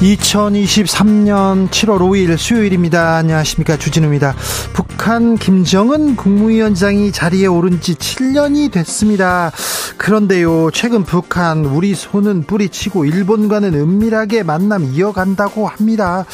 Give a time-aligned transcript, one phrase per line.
[0.00, 3.16] 2023년 7월 5일 수요일입니다.
[3.16, 3.78] 안녕하십니까.
[3.78, 4.34] 주진우입니다.
[4.74, 9.52] 북한 김정은 국무위원장이 자리에 오른 지 7년이 됐습니다.
[9.96, 16.26] 그런데요, 최근 북한 우리 손은 뿌리치고 일본과는 은밀하게 만남 이어간다고 합니다.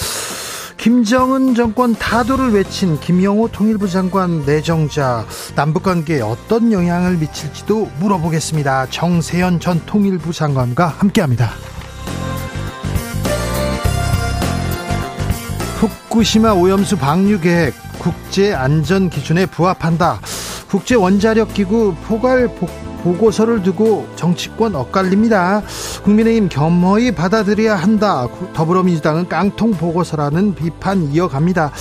[0.77, 8.89] 김정은 정권 타도를 외친 김영호 통일부 장관 내정자 남북 관계에 어떤 영향을 미칠지도 물어보겠습니다.
[8.91, 11.53] 정세현 전 통일부 장관과 함께합니다.
[16.13, 20.21] 후쿠시마 오염수 방류 계획 국제 안전 기준에 부합한다.
[20.69, 22.49] 국제 원자력 기구 포괄
[23.03, 25.63] 보고서를 두고 정치권 엇갈립니다.
[26.05, 28.29] 국민의힘 겸허히 받아들여야 한다.
[28.53, 31.73] 더불어민주당은 깡통 보고서라는 비판 이어갑니다.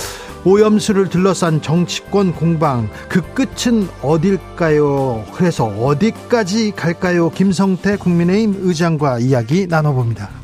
[0.44, 5.24] 오염수를 둘러싼 정치권 공방 그 끝은 어딜까요?
[5.34, 7.28] 그래서 어디까지 갈까요?
[7.30, 10.41] 김성태 국민의힘 의장과 이야기 나눠봅니다.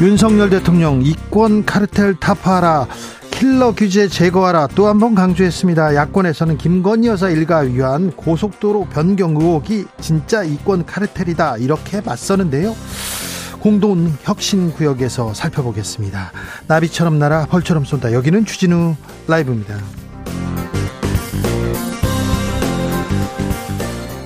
[0.00, 2.86] 윤석열 대통령 이권 카르텔 타파하라
[3.30, 5.94] 킬러 규제 제거하라 또 한 번 강조했습니다.
[5.94, 12.74] 야권에서는 김건희 여사 일가 위한 고속도로 변경 의혹이 진짜 이권 카르텔이다 이렇게 맞서는데요.
[13.60, 16.32] 공동 혁신 구역에서 살펴보겠습니다.
[16.66, 18.12] 나비처럼 날아 벌처럼 쏜다.
[18.12, 18.96] 여기는 주진우
[19.28, 19.76] 라이브입니다.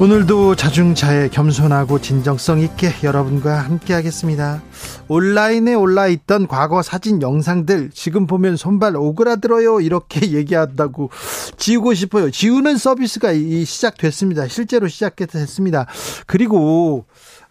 [0.00, 4.60] 오늘도 자중차에 겸손하고 진정성 있게 여러분과 함께 하겠습니다.
[5.06, 11.10] 온라인에 올라 있던 과거 사진 영상들 지금 보면 손발 오그라들어요 이렇게 얘기한다고
[11.58, 12.32] 지우고 싶어요.
[12.32, 14.48] 지우는 서비스가 시작됐습니다.
[14.48, 15.86] 실제로 시작됐습니다.
[16.26, 17.04] 그리고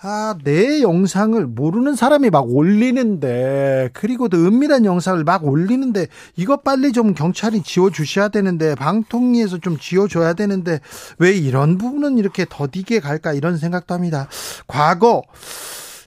[0.05, 6.91] 아, 내 영상을 모르는 사람이 막 올리는데, 그리고 또 은밀한 영상을 막 올리는데, 이거 빨리
[6.91, 10.81] 좀 경찰이 지워주셔야 되는데, 방통위에서 좀 지워줘야 되는데,
[11.19, 14.27] 왜 이런 부분은 이렇게 더디게 갈까, 이런 생각도 합니다.
[14.67, 15.23] 과거,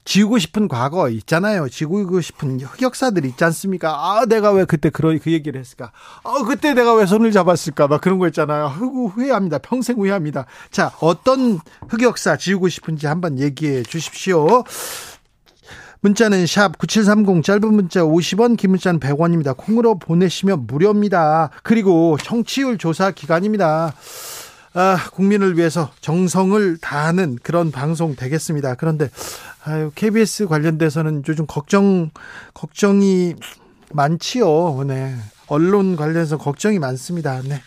[0.06, 1.68] 지우고 싶은 과거 있잖아요.
[1.68, 3.90] 지우고 싶은 흑역사들 있지 않습니까?
[3.90, 5.90] 아, 내가 왜 그때 그런 그 얘기를 했을까?
[6.22, 7.88] 아, 그때 내가 왜 손을 잡았을까?
[7.88, 8.66] 막 그런 거 있잖아요.
[8.68, 9.58] 후, 후회합니다.
[9.58, 10.46] 평생 후회합니다.
[10.70, 11.58] 자, 어떤
[11.88, 14.62] 흑역사 지우고 싶은지 한번 얘기해 주십시오.
[16.00, 19.56] 문자는 샵 9730 짧은 문자 50원 긴 문자는 100원입니다.
[19.56, 21.50] 콩으로 보내시면 무료입니다.
[21.64, 23.92] 그리고 청취율 조사 기간입니다.
[24.78, 28.74] 아, 국민을 위해서 정성을 다하는 그런 방송 되겠습니다.
[28.74, 29.08] 그런데
[29.68, 32.10] 아유, KBS 관련돼서는 요즘 걱정
[32.54, 33.34] 걱정이
[33.92, 34.84] 많지요.
[34.86, 35.16] 네.
[35.48, 37.40] 언론 관련해서 걱정이 많습니다.
[37.42, 37.60] 네.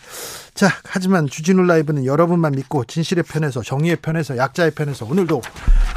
[0.54, 5.42] 자, 하지만 주진우 라이브는 여러분만 믿고 진실의 편에서 정의의 편에서 약자의 편에서 오늘도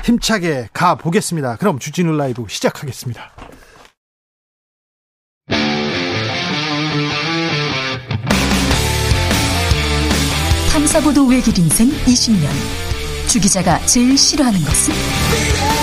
[0.04, 1.56] 힘차게 가 보겠습니다.
[1.56, 3.32] 그럼 주진우 라이브 시작하겠습니다.
[10.74, 12.50] 탐사보도 외길 인생 20년.
[13.30, 15.83] 주 기자가 제일 싫어하는 것은?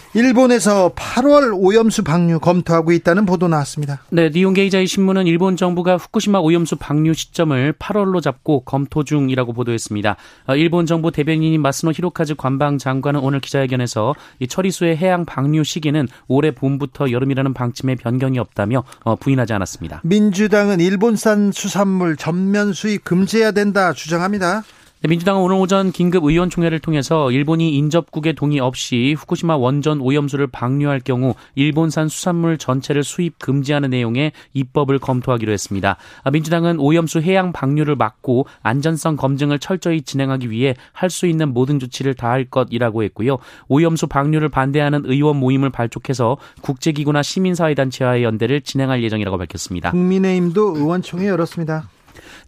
[0.13, 4.01] 일본에서 8월 오염수 방류 검토하고 있다는 보도 나왔습니다.
[4.09, 10.17] 네, 니온 게이자의 신문은 일본 정부가 후쿠시마 오염수 방류 시점을 8월로 잡고 검토 중이라고 보도했습니다.
[10.47, 16.07] 어, 일본 정부 대변인인 마스노 히로카즈 관방 장관은 오늘 기자회견에서 이 처리수의 해양 방류 시기는
[16.27, 20.01] 올해 봄부터 여름이라는 방침에 변경이 없다며 어, 부인하지 않았습니다.
[20.03, 24.63] 민주당은 일본산 수산물 전면 수입 금지해야 된다 주장합니다.
[25.03, 30.99] 네, 민주당은 오늘 오전 긴급 의원총회를 통해서 일본이 인접국의 동의 없이 후쿠시마 원전 오염수를 방류할
[30.99, 35.97] 경우 일본산 수산물 전체를 수입 금지하는 내용의 입법을 검토하기로 했습니다.
[36.23, 41.79] 아, 민주당은 오염수 해양 방류를 막고 안전성 검증을 철저히 진행하기 위해 할 수 있는 모든
[41.79, 43.39] 조치를 다할 것이라고 했고요.
[43.69, 49.89] 오염수 방류를 반대하는 의원 모임을 발족해서 국제기구나 시민사회단체와의 연대를 진행할 예정이라고 밝혔습니다.
[49.89, 51.89] 국민의힘도 의원총회 열었습니다.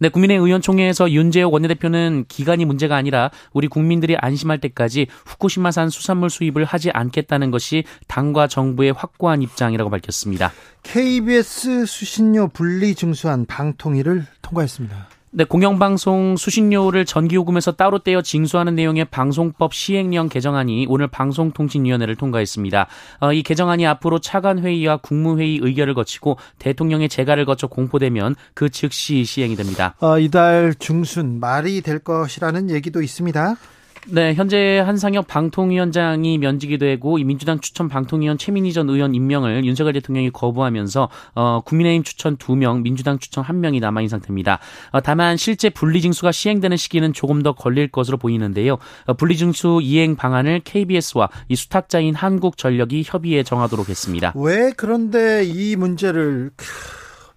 [0.00, 6.64] 네, 국민의 의원총회에서 윤재호 원내대표는 기간이 문제가 아니라 우리 국민들이 안심할 때까지 후쿠시마산 수산물 수입을
[6.64, 10.52] 하지 않겠다는 것이 당과 정부의 확고한 입장이라고 밝혔습니다.
[10.82, 15.13] KBS 수신료 분리 증수안 방통위를 통과했습니다.
[15.36, 22.86] 네, 공영방송 수신료를 전기요금에서 따로 떼어 징수하는 내용의 방송법 시행령 개정안이 오늘 방송통신위원회를 통과했습니다.
[23.18, 29.56] 어, 이 개정안이 앞으로 차관회의와 국무회의 의결을 거치고 대통령의 재가를 거쳐 공포되면 그 즉시 시행이
[29.56, 29.96] 됩니다.
[29.98, 33.56] 어, 이달 중순 말이 될 것이라는 얘기도 있습니다.
[34.06, 39.94] 네, 현재 한상혁 방통위원장이 면직이 되고 이 민주당 추천 방통위원 최민희 전 의원 임명을 윤석열
[39.94, 44.58] 대통령이 거부하면서 어, 국민의힘 추천 2명, 민주당 추천 1명이 남아 있는 상태입니다.
[44.92, 48.76] 어, 다만 실제 분리징수가 시행되는 시기는 조금 더 걸릴 것으로 보이는데요.
[49.06, 54.34] 어, 분리징수 이행 방안을 KBS와 이 수탁자인 한국전력이 협의해 정하도록 했습니다.
[54.36, 56.50] 왜 그런데 이 문제를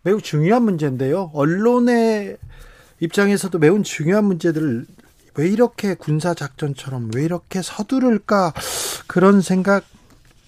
[0.04, 1.32] 매우 중요한 문제인데요.
[1.34, 2.38] 언론의
[3.00, 4.86] 입장에서도 매우 중요한 문제들을
[5.38, 8.54] 왜 이렇게 군사 작전처럼 왜 이렇게 서두를까
[9.06, 9.86] 그런 생각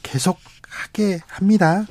[0.03, 1.86] 계속 하게 합니다.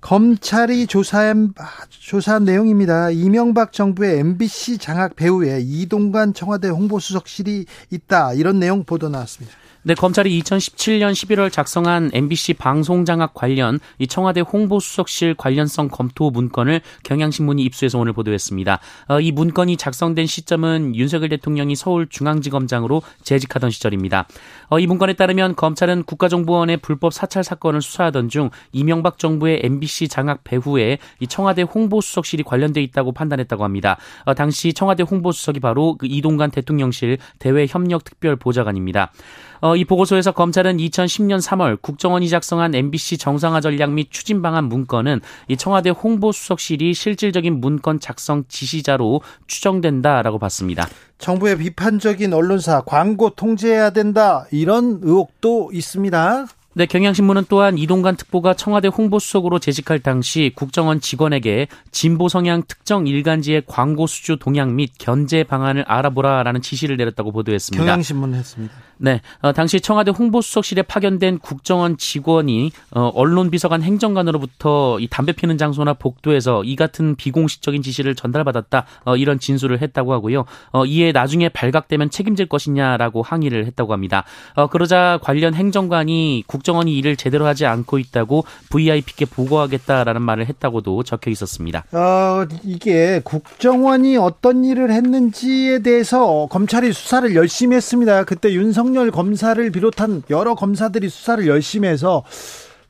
[0.00, 1.54] 검찰이 조사한,
[1.88, 3.10] 조사한 내용입니다.
[3.10, 8.34] 이명박 정부의 MBC 장악 배후에 이동관 청와대 홍보수석실이 있다.
[8.34, 9.56] 이런 내용 보도 나왔습니다.
[9.84, 17.62] 네, 검찰이 2017년 11월 작성한 MBC 방송장악 관련 이 청와대 홍보수석실 관련성 검토 문건을 경향신문이
[17.62, 18.80] 입수해서 오늘 보도했습니다.
[19.06, 24.26] 어, 이 문건이 작성된 시점은 윤석열 대통령이 서울중앙지검장으로 재직하던 시절입니다.
[24.68, 30.42] 어, 이 문건에 따르면 검찰은 국가정보원의 불법 사찰 사건을 수사하던 중 이명박 정부의 MBC 장악
[30.42, 33.96] 배후에 이 청와대 홍보수석실이 관련돼 있다고 판단했다고 합니다.
[34.24, 39.12] 어, 당시 청와대 홍보수석이 바로 그 이동관 대통령실 대외협력특별보좌관입니다.
[39.60, 45.20] 어, 이 보고서에서 검찰은 2010년 3월 국정원이 작성한 MBC 정상화 전략 및 추진 방안 문건은
[45.48, 50.88] 이 청와대 홍보수석실이 실질적인 문건 작성 지시자로 추정된다라고 봤습니다.
[51.18, 56.46] 정부의 비판적인 언론사 광고 통제해야 된다 이런 의혹도 있습니다.
[56.78, 63.64] 네, 경향신문은 또한 이동관 특보가 청와대 홍보수석으로 재직할 당시 국정원 직원에게 진보 성향 특정 일간지의
[63.66, 67.84] 광고 수주 동향 및 견제 방안을 알아보라라는 지시를 내렸다고 보도했습니다.
[67.84, 68.72] 경향신문 했습니다.
[68.98, 75.94] 네, 어, 당시 청와대 홍보수석실에 파견된 국정원 직원이 어, 언론비서관 행정관으로부터 이 담배 피는 장소나
[75.94, 80.44] 복도에서 이 같은 비공식적인 지시를 전달받았다 어, 이런 진술을 했다고 하고요.
[80.70, 84.22] 어, 이에 나중에 발각되면 책임질 것이냐라고 항의를 했다고 합니다.
[84.54, 91.02] 어, 그러자 관련 행정관이 국정 원이 일을 제대로 하지 않고 있다고 VIP께 보고하겠다라는 말을 했다고도
[91.02, 91.84] 적혀 있었습니다.
[91.92, 98.24] 어, 이게 국정원이 어떤 일을 했는지에 대해서 검찰이 수사를 열심히 했습니다.
[98.24, 102.22] 그때 윤석 윤석열 검사를 비롯한 여러 검사들이 수사를 열심히 해서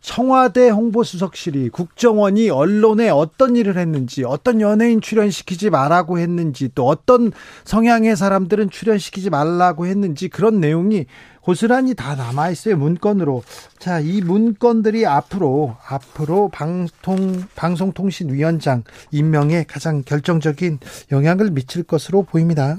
[0.00, 7.32] 청와대 홍보수석실이 국정원이 언론에 어떤 일을 했는지 어떤 연예인 출연시키지 말라고 했는지 또 어떤
[7.64, 11.06] 성향의 사람들은 출연시키지 말라고 했는지 그런 내용이
[11.48, 13.42] 고스란히 다 남아 있어요 문건으로
[13.78, 20.78] 자 이 문건들이 앞으로 앞으로 방통 방송통신위원장 임명에 가장 결정적인
[21.10, 22.76] 영향을 미칠 것으로 보입니다.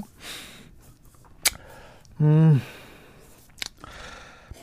[2.20, 2.60] 음.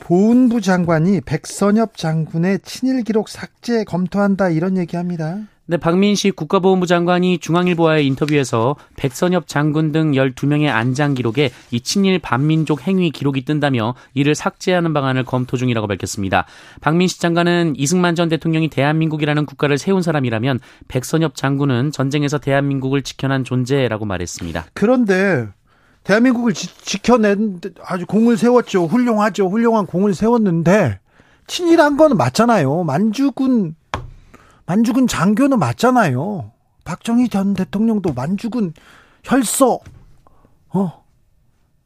[0.00, 5.36] 보훈부 장관이 백선엽 장군의 친일 기록 삭제 검토한다 이런 얘기합니다.
[5.70, 12.86] 네, 박민식 국가보훈부 장관이 중앙일보와의 인터뷰에서 백선엽 장군 등 12명의 안장 기록에 이 친일 반민족
[12.86, 16.46] 행위 기록이 뜬다며 이를 삭제하는 방안을 검토 중이라고 밝혔습니다.
[16.80, 20.58] 박민식 장관은 이승만 전 대통령이 대한민국이라는 국가를 세운 사람이라면
[20.88, 24.68] 백선엽 장군은 전쟁에서 대한민국을 지켜난 존재라고 말했습니다.
[24.72, 25.48] 그런데
[26.02, 28.86] 대한민국을 지, 켜낸 아주 공을 세웠죠.
[28.86, 29.50] 훌륭하죠.
[29.50, 30.98] 훌륭한 공을 세웠는데
[31.46, 32.84] 친일한 거는 맞잖아요.
[32.84, 33.74] 만주군
[34.68, 36.52] 만주군 장교는 맞잖아요.
[36.84, 38.74] 박정희 전 대통령도 만주군
[39.24, 39.80] 혈서
[40.68, 41.04] 어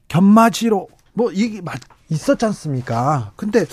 [0.09, 3.33] 견마지로 뭐 이게 맞 있었지 않습니까?
[3.37, 3.67] 근데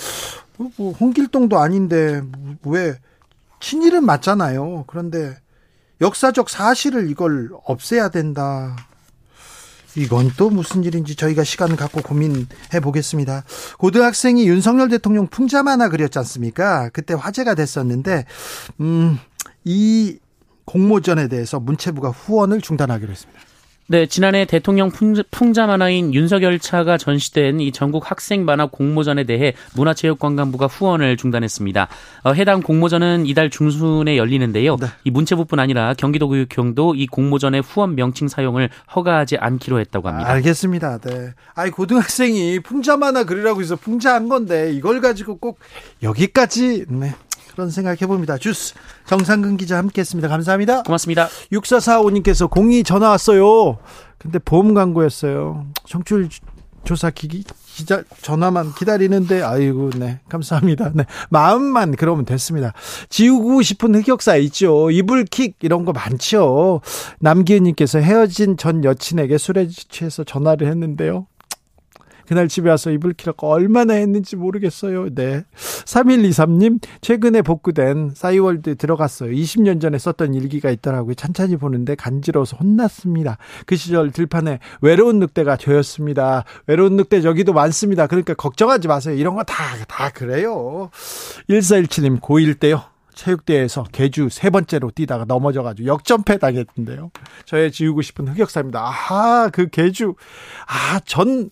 [0.56, 2.22] 뭐 홍길동도 아닌데
[2.64, 2.94] 왜
[3.58, 4.84] 친일은 맞잖아요.
[4.86, 5.36] 그런데
[6.00, 8.76] 역사적 사실을 이걸 없애야 된다.
[9.96, 13.44] 이건 또 무슨 일인지 저희가 시간 갖고 고민해 보겠습니다.
[13.78, 16.88] 고등학생이 윤석열 대통령 풍자 만화 그렸지 않습니까?
[16.90, 18.24] 그때 화제가 됐었는데,
[18.80, 19.18] 음,
[19.64, 20.18] 이
[20.64, 23.40] 공모전에 대해서 문체부가 후원을 중단하기로 했습니다.
[23.90, 24.92] 네, 지난해 대통령
[25.32, 31.88] 풍자 만화인 윤석열 차가 전시된 이 전국 학생 만화 공모전에 대해 문화체육관광부가 후원을 중단했습니다.
[32.22, 34.76] 어, 해당 공모전은 이달 중순에 열리는데요.
[34.76, 34.86] 네.
[35.02, 40.30] 이 문체부뿐 아니라 경기도교육청도 이 공모전의 후원 명칭 사용을 허가하지 않기로 했다고 합니다.
[40.30, 40.98] 알겠습니다.
[40.98, 41.34] 네.
[41.56, 45.58] 아이 고등학생이 풍자 만화 그리라고 해서 풍자한 건데 이걸 가지고 꼭
[46.00, 47.12] 여기까지 네.
[47.52, 48.38] 그런 생각 해 봅니다.
[48.38, 48.74] 주스
[49.06, 50.28] 정상근 기자 함께했습니다.
[50.28, 50.82] 감사합니다.
[50.82, 51.28] 고맙습니다.
[51.52, 53.78] 6445님께서 공이 전화 왔어요.
[54.18, 55.66] 근데 보험 광고였어요.
[55.86, 56.28] 청취율
[56.84, 60.92] 조사 기기 기자 전화만 기다리는데 아이고 네 감사합니다.
[60.94, 62.72] 네 마음만 그러면 됐습니다.
[63.08, 64.90] 지우고 싶은 흑역사 있죠.
[64.90, 66.80] 이불킥 이런 거 많죠.
[67.20, 71.26] 남기은님께서 헤어진 전 여친에게 술에 취해서 전화를 했는데요.
[72.30, 75.12] 그날 집에 와서 이불 키라고 얼마나 했는지 모르겠어요.
[75.16, 75.42] 네.
[75.56, 79.32] 3123님, 최근에 복구된 싸이월드 들어갔어요.
[79.32, 81.14] 20년 전에 썼던 일기가 있더라고요.
[81.14, 83.36] 찬찬히 보는데 간지러워서 혼났습니다.
[83.66, 86.44] 그 시절 들판에 외로운 늑대가 저였습니다.
[86.68, 88.06] 외로운 늑대 여기도 많습니다.
[88.06, 89.16] 그러니까 걱정하지 마세요.
[89.16, 90.90] 이런 거 다, 다 그래요.
[91.48, 92.84] 1417님, 고1 때요.
[93.12, 97.10] 체육대회에서 개주 세 번째로 뛰다가 넘어져가지고 역전패 당했던데요.
[97.44, 98.92] 저의 지우고 싶은 흑역사입니다.
[99.10, 100.14] 아, 그 개주.
[100.66, 101.50] 아, 전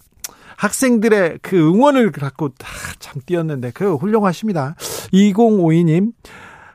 [0.59, 4.75] 학생들의 그 응원을 갖고 아, 참 뛰었는데 그 훌륭하십니다.
[5.13, 6.13] 2052님.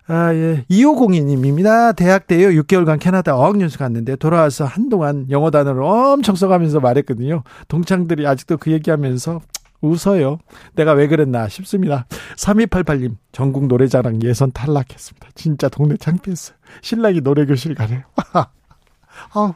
[0.07, 0.65] 아, 예.
[0.69, 1.95] 2502님입니다.
[1.95, 2.49] 대학 때요.
[2.61, 7.43] 6개월간 캐나다 어학연수 갔는데 돌아와서 한동안 영어 단어를 엄청 써가면서 말했거든요.
[7.67, 9.41] 동창들이 아직도 그 얘기하면서
[9.81, 10.39] 웃어요.
[10.75, 12.05] 내가 왜 그랬나 싶습니다.
[12.37, 15.27] 3288님, 전국 노래자랑 예선 탈락했습니다.
[15.35, 16.55] 진짜 동네 창피했어요.
[16.81, 18.03] 신랑이 노래교실 가래요.
[19.33, 19.53] 아,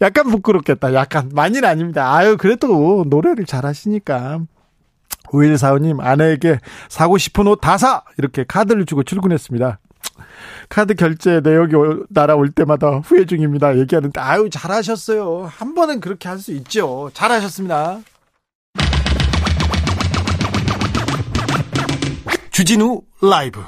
[0.00, 0.94] 약간 부끄럽겠다.
[0.94, 1.30] 약간.
[1.32, 2.14] 많이는 아닙니다.
[2.14, 4.40] 아유, 그래도 노래를 잘 하시니까.
[5.28, 6.58] 5145님, 아내에게
[6.88, 8.02] 사고 싶은 옷 다 사!
[8.18, 9.78] 이렇게 카드를 주고 출근했습니다.
[10.68, 11.74] 카드 결제 내역이
[12.10, 13.78] 날아올 때마다 후회 중입니다.
[13.78, 15.48] 얘기하는데, 아유, 잘하셨어요.
[15.50, 17.10] 한 번은 그렇게 할 수 있죠.
[17.14, 18.00] 잘하셨습니다.
[22.50, 23.60] 주진우 라이브.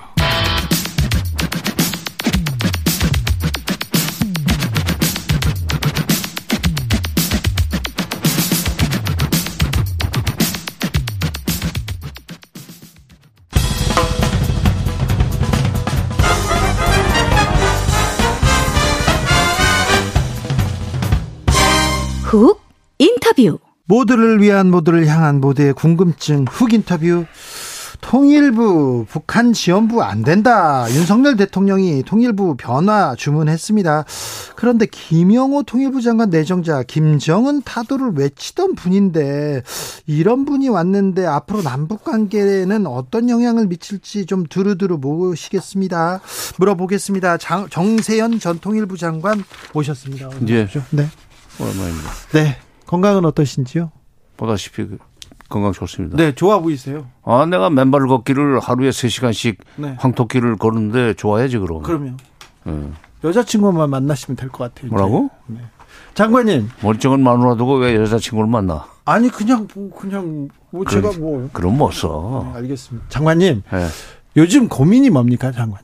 [22.35, 22.61] 훅
[22.99, 23.61] 인터뷰.
[23.85, 27.27] 모두를 위한 모두를 향한 모두의 궁금증 훅 인터뷰.
[28.01, 30.85] 통일부 북한 지원부 안 된다.
[30.91, 34.05] 윤석열 대통령이 통일부 변화 주문했습니다.
[34.57, 39.63] 그런데 김영호 통일부 장관 내정자 김정은 타도를 외치던 분인데
[40.07, 46.21] 이런 분이 왔는데 앞으로 남북 관계에는 어떤 영향을 미칠지 좀 두루두루 모시겠습니다.
[46.59, 47.39] 물어보겠습니다.
[47.39, 50.31] 장, 정세현 전 통일부 장관 모셨습니다.
[50.49, 50.67] 예.
[50.91, 51.07] 네.
[51.61, 52.11] 오랜만입니다.
[52.33, 52.57] 네.
[52.87, 53.91] 건강은 어떠신지요?
[54.37, 54.99] 보다시피 그
[55.49, 56.17] 건강 좋습니다.
[56.17, 57.07] 네, 좋아 보이세요.
[57.25, 59.95] 아, 내가 맨발 걷기를 하루에 3시간씩 네.
[59.99, 61.83] 황토길을 걷는데 좋아야지 그럼.
[61.83, 62.19] 그러면
[62.67, 62.73] 예.
[63.23, 64.87] 여자친구만 만나시면 될 것 같아요.
[64.89, 64.95] 이제.
[64.97, 65.31] 뭐라고?
[66.15, 68.87] 장관님, 멀쩡한 마누라 두고 왜 여자친구를 만나?
[69.05, 72.49] 아니 그냥 뭐 그냥 뭐 그럼- 제가 뭐 그럼 못 써.
[72.53, 73.07] 네, 알겠습니다.
[73.09, 73.87] 장관님, 예.
[74.37, 75.84] 요즘 고민이 뭡니까, 장관님은?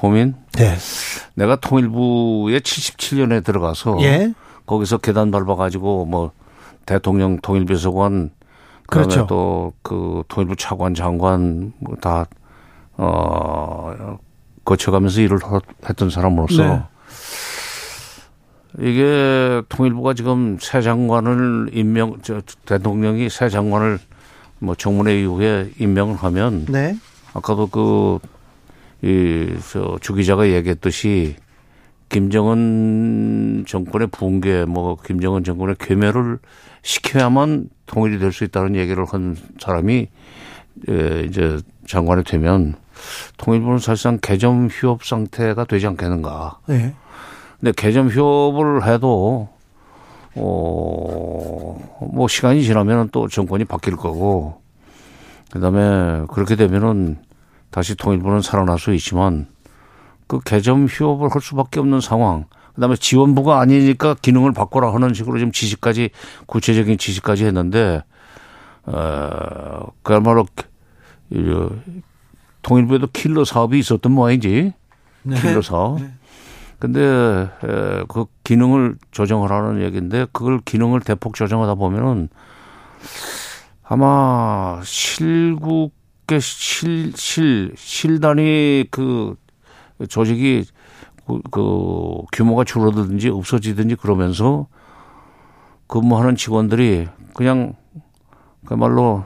[0.00, 0.34] 고민?
[0.52, 0.76] 네.
[1.34, 4.32] 내가 통일부에 77년에 들어가서 예.
[4.64, 6.32] 거기서 계단 밟아가지고 뭐
[6.86, 8.30] 대통령 통일비서관
[8.86, 9.26] 그다음에 그렇죠.
[9.26, 12.24] 또그 통일부 차관 장관 뭐다
[12.96, 14.16] 어,
[14.64, 16.82] 거쳐가면서 일을 하- 했던 사람으로서 네.
[18.78, 23.98] 이게 통일부가 지금 새 장관을 임명 저 대통령이 새 장관을
[24.60, 26.96] 뭐 청문회 이후에 임명을 하면 네.
[27.34, 28.18] 아까도 그,
[29.02, 31.36] 이, 저, 주 기자가 얘기했듯이
[32.08, 36.38] 김정은 정권의 붕괴, 뭐, 김정은 정권의 괴멸을
[36.82, 40.08] 시켜야만 통일이 될 수 있다는 얘기를 한 사람이,
[40.88, 42.74] 에, 이제 장관이 되면
[43.36, 46.58] 통일부는 사실상 개점 휴업 상태가 되지 않겠는가.
[46.66, 46.94] 네.
[47.58, 49.48] 근데 개점 휴업을 해도,
[50.34, 54.60] 어, 뭐, 시간이 지나면 또 정권이 바뀔 거고,
[55.52, 57.18] 그 다음에 그렇게 되면은
[57.70, 59.46] 다시 통일부는 살아날 수 있지만
[60.26, 62.44] 그 개점 휴업을 할 수밖에 없는 상황.
[62.74, 66.10] 그 다음에 지원부가 아니니까 기능을 바꿔라 하는 식으로 지금 지시까지
[66.46, 68.02] 구체적인 지시까지 했는데,
[68.84, 70.46] 어, 그야말로
[71.30, 71.68] 이,
[72.62, 74.72] 통일부에도 킬러 사업이 있었던 모양이지.
[75.22, 75.40] 네.
[75.40, 76.00] 킬러 사업.
[76.00, 76.10] 네.
[76.78, 82.28] 근데 에, 그 기능을 조정하라는 얘기인데 그걸 기능을 대폭 조정하다 보면은
[83.82, 85.92] 아마 실국
[86.32, 89.36] 의 실, 실, 실단위 그
[90.08, 90.64] 조직이
[91.26, 94.66] 그, 그 규모가 줄어들든지 없어지든지 그러면서
[95.86, 97.74] 근무하는 직원들이 그냥
[98.64, 99.24] 그야말로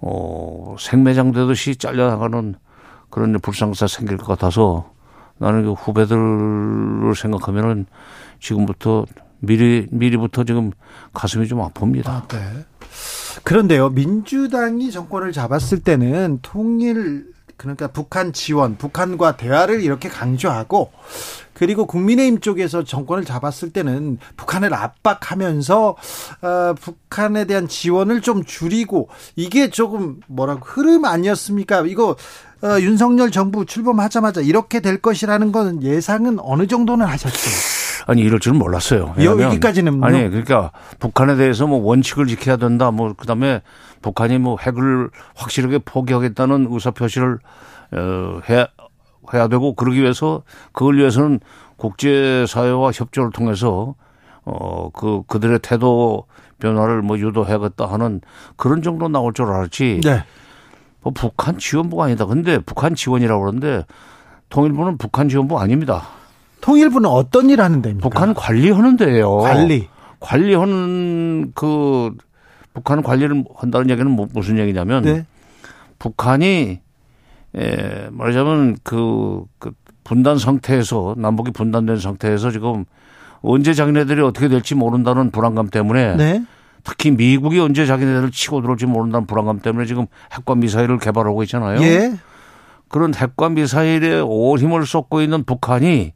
[0.00, 2.54] 어, 생매장 되듯이 잘려나가는
[3.10, 4.92] 그런 불상사 생길 것 같아서
[5.38, 7.86] 나는 그 후배들을 생각하면은
[8.40, 9.06] 지금부터
[9.40, 10.72] 미리 미리부터 지금
[11.12, 12.28] 가슴이 좀 아픕니다.
[12.28, 12.64] 네.
[13.42, 17.26] 그런데요, 민주당이 정권을 잡았을 때는 통일
[17.58, 20.92] 그러니까 북한 지원, 북한과 대화를 이렇게 강조하고
[21.54, 25.96] 그리고 국민의힘 쪽에서 정권을 잡았을 때는 북한을 압박하면서
[26.42, 31.80] 어, 북한에 대한 지원을 좀 줄이고 이게 조금 뭐라고 흐름 아니었습니까?
[31.86, 32.14] 이거
[32.62, 37.38] 어, 윤석열 정부 출범하자마자 이렇게 될 것이라는 건 예상은 어느 정도는 하셨죠?
[38.06, 39.14] 아니 이럴 줄은 몰랐어요.
[39.22, 42.90] 여기까지는 아니 그러니까 북한에 대해서 뭐 원칙을 지켜야 된다.
[42.90, 43.60] 뭐 그다음에
[44.02, 47.38] 북한이 뭐 핵을 확실하게 포기하겠다는 의사 표시를
[47.92, 48.66] 어, 해야
[49.34, 51.40] 해야 되고 그러기 위해서 그걸 위해서는
[51.76, 53.94] 국제 사회와 협조를 통해서
[54.44, 56.24] 어, 그, 그들의 태도
[56.58, 58.22] 변화를 뭐 유도해야겠다 하는
[58.56, 60.00] 그런 정도 나올 줄 알았지.
[60.02, 60.24] 네.
[61.02, 62.26] 뭐 북한 지원부가 아니다.
[62.26, 63.84] 근데 북한 지원이라고 그러는데
[64.50, 66.02] 통일부는 북한 지원부 아닙니다.
[66.60, 68.08] 통일부는 어떤 일 하는 데입니까?
[68.08, 69.38] 북한 관리하는 데예요.
[69.38, 69.88] 관리.
[70.20, 72.14] 관리하는 그
[72.74, 75.26] 북한 관리를 한다는 얘기는 뭐 무슨 얘기냐면 네.
[75.98, 76.80] 북한이
[77.54, 79.72] 에 말하자면 그, 그
[80.04, 82.84] 분단 상태에서 남북이 분단된 상태에서 지금
[83.40, 86.44] 언제 자기네들이 어떻게 될지 모른다는 불안감 때문에 네.
[86.88, 91.82] 특히 미국이 언제 자기네들을 치고 들어올지 모른다는 불안감 때문에 지금 핵과 미사일을 개발하고 있잖아요.
[91.82, 92.18] 예.
[92.88, 96.14] 그런 핵과 미사일에 온 힘을 쏟고 있는 북한이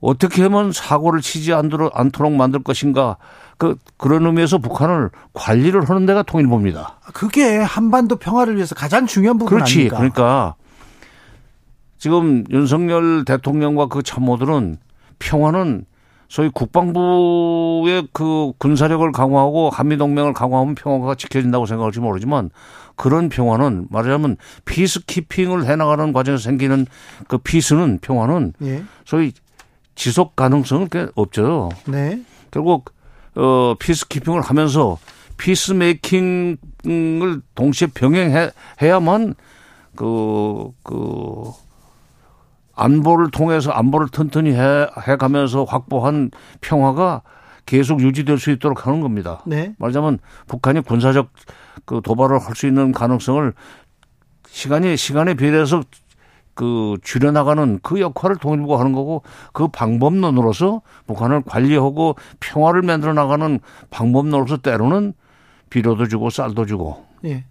[0.00, 3.16] 어떻게 하면 사고를 치지 않도록 만들 것인가
[3.56, 6.98] 그 그런 의미에서 북한을 관리를 하는 데가 통일부입니다.
[7.14, 9.74] 그게 한반도 평화를 위해서 가장 중요한 부분 그렇지.
[9.78, 9.96] 아닙니까?
[9.96, 10.54] 그러니까
[11.98, 14.76] 지금 윤석열 대통령과 그 참모들은
[15.20, 15.86] 평화는
[16.28, 22.50] 소위 국방부의 그 군사력을 강화하고 한미동맹을 강화하면 평화가 지켜진다고 생각할지 모르지만
[22.96, 26.86] 그런 평화는 말하자면 피스키핑을 해나가는 과정에서 생기는
[27.28, 28.82] 그 피스는 평화는 예.
[29.04, 29.32] 소위
[29.94, 31.70] 지속 가능성은 꽤 없죠.
[31.86, 32.22] 네.
[32.50, 32.92] 결국
[33.34, 34.98] 어 피스키핑을 하면서
[35.36, 36.58] 피스메이킹을
[37.54, 39.34] 동시에 병행해야만
[39.96, 41.50] 그, 그,
[42.76, 47.22] 안보를 통해서 안보를 튼튼히 해, 해 가면서 확보한 평화가
[47.64, 49.42] 계속 유지될 수 있도록 하는 겁니다.
[49.46, 49.74] 네.
[49.78, 51.30] 말하자면 북한이 군사적
[51.84, 53.52] 그 도발을 할 수 있는 가능성을
[54.48, 55.82] 시간이 시간에 비례해서
[56.54, 63.60] 그 줄여나가는 그 역할을 통일부가 하는 거고 그 방법론으로서 북한을 관리하고 평화를 만들어 나가는
[63.90, 65.12] 방법론으로서 때로는
[65.68, 67.44] 비료도 주고 쌀도 주고 예.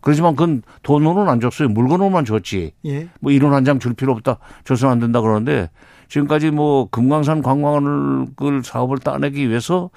[0.00, 1.68] 그렇지만 그건 돈으로는 안 줬어요.
[1.68, 2.72] 물건으로만 줬지.
[2.86, 3.08] 예.
[3.20, 4.38] 뭐 이론 한장 줄 필요 없다.
[4.64, 5.68] 줘서는 안 된다 그러는데
[6.08, 9.90] 지금까지 뭐 금강산 관광을 사업을 따내기 위해서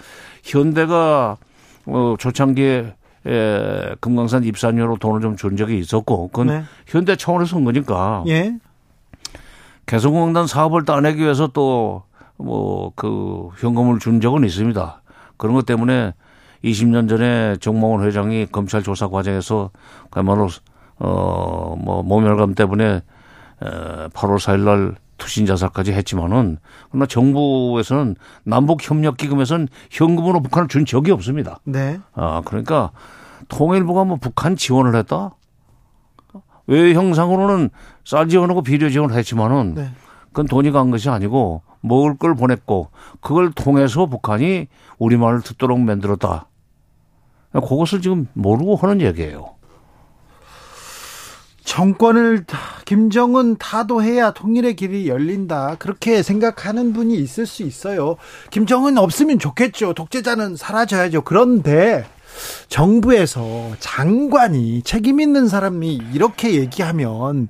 [0.43, 1.37] 현대가
[1.85, 2.93] 어 초창기에
[3.25, 6.63] 에, 금강산 입산료로 돈을 좀 준 적이 있었고 그건 네.
[6.87, 8.55] 현대 차원에서 온 거니까 예.
[9.85, 12.03] 개성공단 사업을 따내기 위해서 또
[12.37, 15.01] 뭐 그 현금을 준 적은 있습니다.
[15.37, 16.13] 그런 것 때문에
[16.63, 19.71] 20년 전에 정몽원 회장이 검찰 조사 과정에서
[20.09, 20.49] 그야말로
[20.99, 23.01] 어뭐 모멸감 때문에 에
[23.61, 26.57] 8월 4일 날 투신 자살까지 했지만은
[26.89, 31.59] 그러나 정부에서는 남북 협력 기금에서는 현금으로 북한을 준 적이 없습니다.
[31.63, 31.99] 네.
[32.13, 32.91] 아 그러니까
[33.47, 35.31] 통일부가 뭐 북한 지원을 했다?
[36.67, 37.69] 외 형상으로는
[38.05, 39.91] 쌀 지원하고 비료 지원을 했지만은 네.
[40.27, 42.89] 그건 돈이 간 것이 아니고 먹을 걸 보냈고
[43.21, 46.47] 그걸 통해서 북한이 우리 말을 듣도록 만들었다.
[47.61, 49.53] 그것을 지금 모르고 하는 얘기예요.
[51.63, 52.45] 정권을
[52.85, 55.75] 김정은 타도해야 통일의 길이 열린다.
[55.79, 58.17] 그렇게 생각하는 분이 있을 수 있어요.
[58.51, 59.93] 김정은 없으면 좋겠죠.
[59.93, 61.21] 독재자는 사라져야죠.
[61.21, 62.05] 그런데
[62.67, 67.47] 정부에서 장관이 책임 있는 사람이 이렇게 얘기하면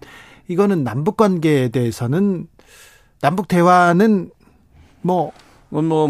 [0.48, 2.48] 이거는 남북 관계에 대해서는
[3.20, 4.30] 남북 대화는
[5.02, 5.32] 뭐뭐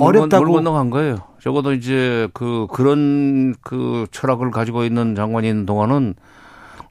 [0.02, 0.46] 어렵다고.
[0.46, 1.20] 물 건너간 거예요.
[1.44, 6.16] 적어도 이제 그 그런 그 철학을 가지고 있는 장관이 있는 동안은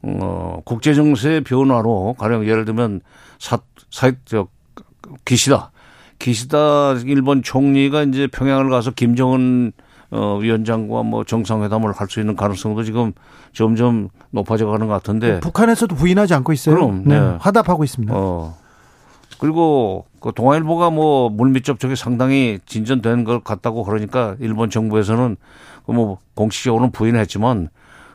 [0.02, 3.00] 어 국제 정세의 변화로 가령 예를 들면
[3.38, 3.60] 사
[3.90, 4.48] 사저
[5.24, 5.70] 기시다
[6.18, 9.72] 기시다 일본 총리가 이제 평양을 가서 김정은
[10.10, 13.14] 어 위원장과 뭐 정상회담을 할 수 있는 가능성도 지금
[13.54, 16.74] 점점 높아져 가는 것 같은데 북한에서도 부인하지 않고 있어요.
[16.74, 17.16] 그럼, 네.
[17.40, 18.12] 화답하고 있습니다.
[18.14, 18.54] 어.
[19.38, 25.36] 그리고 그 동아일보가 뭐 물밑 접촉이 상당히 진전된 것 같다고 그러니까 일본 정부에서는
[25.86, 27.68] 그뭐 공식적으로는 부인했지만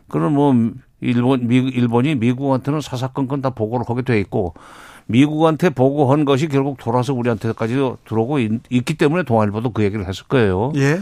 [0.08, 0.54] 그런 뭐
[1.02, 4.54] 일본 미 일본이 미국한테는 사사건건 다 보고를 하게 돼 있고
[5.08, 7.76] 미국한테 보고한 것이 결국 돌아서 우리한테까지
[8.06, 10.72] 들어오고 있, 있기 때문에 동아일보도 그 얘기를 했을 거예요.
[10.76, 11.00] 예.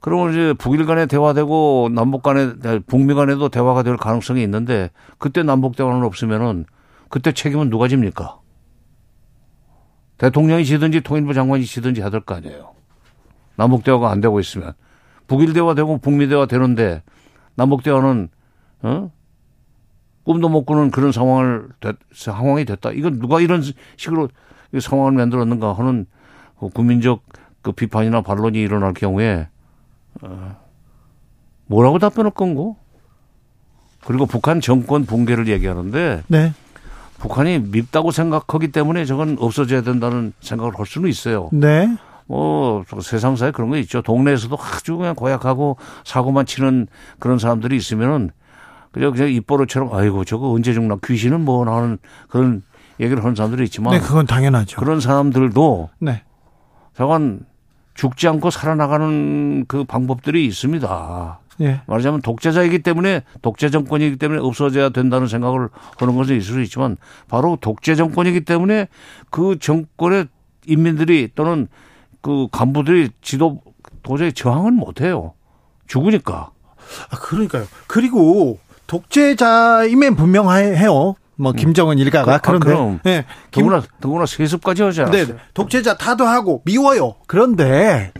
[0.00, 2.52] 그러면 이제 북일 간에 대화되고 남북 간에
[2.86, 6.64] 북미 간에도 대화가 될 가능성이 있는데 그때 남북 대화는 없으면은
[7.08, 8.39] 그때 책임은 누가 집니까?
[10.20, 12.74] 대통령이 지든지 통일부 장관이 지든지 해야 될 거 아니에요.
[13.56, 14.74] 남북 대화가 안 되고 있으면
[15.26, 17.02] 북일 대화 되고 북미 대화 되는데
[17.54, 18.28] 남북 대화는
[18.82, 19.10] 어?
[20.24, 22.90] 꿈도 못 꾸는 그런 상황을 됐, 상황이 됐다.
[22.90, 23.62] 이건 누가 이런
[23.96, 24.28] 식으로
[24.78, 26.04] 상황을 만들었는가 하는
[26.58, 27.22] 그 국민적
[27.62, 29.48] 그 비판이나 반론이 일어날 경우에
[30.20, 30.56] 어,
[31.66, 32.76] 뭐라고 답변할 건고?
[34.04, 36.52] 그리고 북한 정권 붕괴를 얘기하는데 네.
[37.20, 41.50] 북한이 밉다고 생각하기 때문에 저건 없어져야 된다는 생각을 할 수는 있어요.
[41.52, 41.96] 네.
[42.26, 44.02] 뭐 세상사에 그런 거 있죠.
[44.02, 46.86] 동네에서도 아주 그냥 고약하고 사고만 치는
[47.18, 48.30] 그런 사람들이 있으면은
[48.90, 52.62] 그냥 그냥 입버릇처럼 아이고 저거 언제 죽나 귀신은 뭐 하는 그런
[52.98, 54.80] 얘기를 하는 사람들이 있지만 네, 그건 당연하죠.
[54.80, 56.22] 그런 사람들도 네.
[56.96, 57.40] 저건
[57.94, 61.38] 죽지 않고 살아나가는 그 방법들이 있습니다.
[61.60, 61.82] 예.
[61.86, 65.68] 말하자면 독재자이기 때문에 독재 정권이기 때문에 없어져야 된다는 생각을
[65.98, 66.96] 하는 것은 있을 수 있지만
[67.28, 68.88] 바로 독재 정권이기 때문에
[69.30, 70.28] 그 정권의
[70.66, 71.68] 인민들이 또는
[72.22, 73.60] 그 간부들이 지도
[74.02, 75.34] 도저히 저항을 못 해요.
[75.86, 76.50] 죽으니까.
[77.10, 77.66] 아, 그러니까요.
[77.86, 81.14] 그리고 독재자임엔 분명해요.
[81.36, 83.00] 뭐 김정은 일가가 그, 아, 그런데 그럼.
[83.06, 83.24] 예.
[83.50, 85.26] 김, 더구나 더구나 세습까지 하지 않았어요.
[85.26, 87.14] 네, 독재자 타도하고 미워요.
[87.26, 88.12] 그런데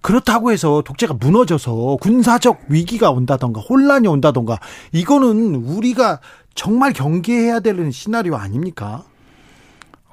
[0.00, 4.58] 그렇다고 해서 독재가 무너져서 군사적 위기가 온다던가 혼란이 온다던가
[4.92, 6.20] 이거는 우리가
[6.54, 9.04] 정말 경계해야 되는 시나리오 아닙니까?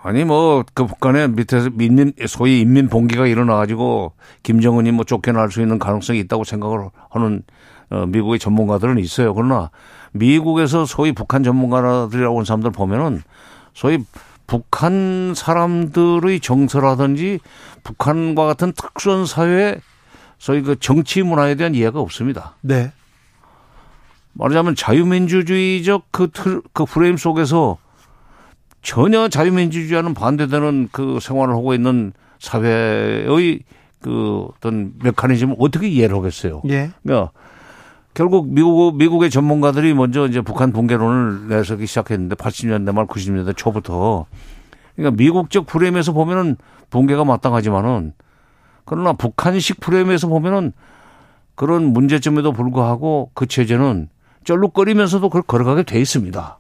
[0.02, 5.62] 아니 뭐 그 북한의 밑에서 민민 소위 인민 봉기가 일어나 가지고 김정은이 뭐 쫓겨날 수
[5.62, 7.43] 있는 가능성이 있다고 생각을 하는
[7.89, 9.34] 어, 미국의 전문가들은 있어요.
[9.34, 9.71] 그러나
[10.12, 13.23] 미국에서 소위 북한 전문가들이라고 온 사람들 보면은
[13.73, 13.97] 소위
[14.47, 17.39] 북한 사람들의 정서라든지
[17.83, 19.79] 북한과 같은 특수한 사회
[20.38, 22.55] 소위 그 정치 문화에 대한 이해가 없습니다.
[22.62, 22.91] 네.
[24.33, 27.77] 말하자면 자유민주주의적 그 틀, 그 프레임 속에서
[28.81, 33.60] 전혀 자유민주주의와는 반대되는 그 생활을 하고 있는 사회의
[34.01, 36.62] 그 어떤 메커니즘을 어떻게 이해를 하겠어요.
[36.69, 36.91] 예.
[37.03, 37.31] 그러니까
[38.17, 44.25] 결국 미국, 미국의 전문가들이 먼저 이제 북한 붕괴론을 내세기 시작했는데 80년대 말 90년대 초부터
[44.95, 46.58] 그러니까 미국적 프레임에서 보면은
[46.89, 48.13] 붕괴가 마땅하지만은
[48.86, 50.73] 그러나 북한식 프레임에서 보면은
[51.53, 54.10] 그런 문제점에도 불구하고 그 체제는
[54.45, 56.60] 쩔룩거리면서도 그걸 걸어가게 돼 있습니다.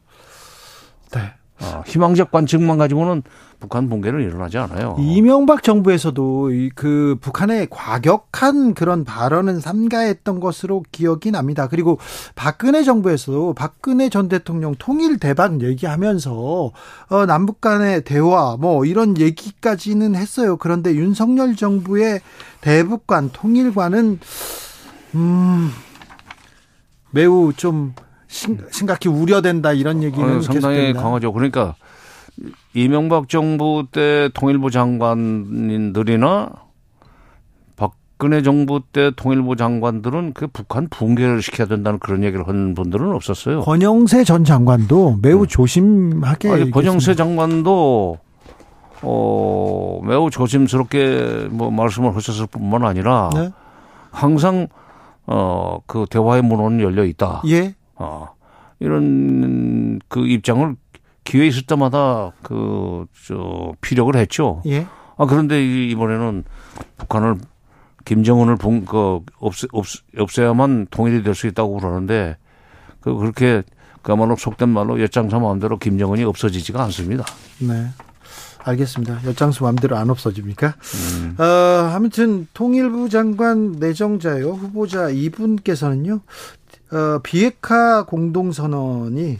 [1.15, 1.21] 네.
[1.59, 3.23] 어, 희망적 관측만 가지고는
[3.59, 4.95] 북한 붕괴는 일어나지 않아요.
[4.99, 11.67] 이명박 정부에서도 이그 북한의 과격한 그런 발언은 삼가했던 것으로 기억이 납니다.
[11.67, 11.97] 그리고
[12.35, 16.71] 박근혜 정부에서도 박근혜 전 대통령 통일 대박 얘기하면서
[17.09, 20.57] 어 남북 간의 대화 뭐 이런 얘기까지는 했어요.
[20.57, 22.21] 그런데 윤석열 정부의
[22.61, 24.19] 대북관 통일관은
[25.15, 25.71] 음
[27.09, 27.95] 매우 좀
[28.27, 31.01] 심, 심각히 우려된다 이런 얘기는 어, 상당히 계속됩니다.
[31.01, 31.33] 강하죠.
[31.33, 31.75] 그러니까
[32.73, 36.49] 이명박 정부 때 통일부 장관들이나
[37.75, 43.61] 박근혜 정부 때 통일부 장관들은 그 북한 붕괴를 시켜야 된다는 그런 얘기를 하는 분들은 없었어요.
[43.61, 47.15] 권영세 전 장관도 매우 조심하게 아니, 권영세.
[47.15, 48.17] 장관도
[49.03, 53.51] 어 매우 조심스럽게 뭐 말씀을 하셨을 뿐만 아니라 네?
[54.11, 54.67] 항상
[55.27, 57.41] 어 그 대화의 문은 열려 있다.
[57.47, 57.75] 예.
[57.97, 58.27] 어,
[58.79, 60.75] 이런 그 입장을
[61.23, 64.61] 기회 있을 때마다 그, 저, 피력을 했죠.
[64.65, 64.85] 예.
[65.17, 66.43] 아, 그런데 이- 이번에는
[66.97, 67.35] 북한을,
[68.05, 69.85] 김정은을 본, 그, 없애, 없,
[70.17, 72.37] 없애야만 통일이 될 수 있다고 그러는데,
[73.01, 73.63] 그, 그렇게,
[74.03, 77.25] 그야말로 속된 말로 엿장사 마음대로 김정은이 없어지지가 않습니다.
[77.59, 77.87] 네.
[78.63, 79.21] 알겠습니다.
[79.25, 80.75] 엿장수 마음대로 안 없어집니까?
[81.21, 81.35] 음.
[81.39, 81.43] 어,
[81.93, 86.19] 아무튼 통일부 장관 내정자요 후보자 이분께서는요.
[86.91, 89.39] 어, 비핵화 공동선언이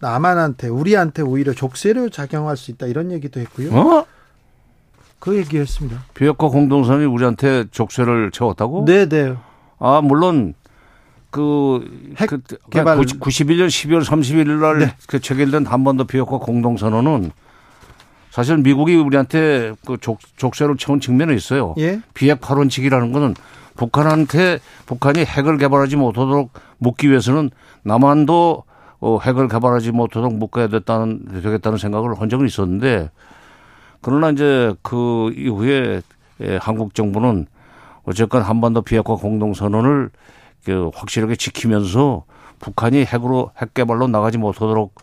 [0.00, 3.70] 남한한테 우리한테 오히려 족쇄를 작용할 수 있다 이런 얘기도 했고요.
[3.72, 4.06] 어?
[5.18, 6.02] 그 얘기했습니다.
[6.14, 8.84] 비핵화 공동선이 우리한테 족쇄를 채웠다고?
[8.84, 9.36] 네, 네.
[9.78, 10.54] 아, 물론,
[11.30, 12.98] 그, 핵 그, 개발.
[12.98, 14.96] 91년 12월 31일 날 네.
[15.06, 17.30] 그 체결된 한반도 비핵화 공동선언은
[18.30, 21.74] 사실 미국이 우리한테 그 족, 족쇄를 채운 측면이 있어요.
[21.78, 22.00] 예.
[22.14, 23.34] 비핵 발언칙이라는 거는
[23.76, 27.50] 북한한테 북한이 핵을 개발하지 못하도록 묶기 위해서는
[27.82, 28.64] 남한도
[29.00, 33.10] 어, 핵을 개발하지 못하도록 묶어야 됐다는, 되겠다는 생각을 한 적은 있었는데
[34.00, 36.02] 그러나 이제 그 이후에
[36.40, 37.46] 예, 한국 정부는
[38.04, 40.10] 어쨌건 한반도 비핵화 공동선언을
[40.64, 42.24] 그 확실하게 지키면서
[42.58, 44.94] 북한이 핵으로 핵 개발로 나가지 못하도록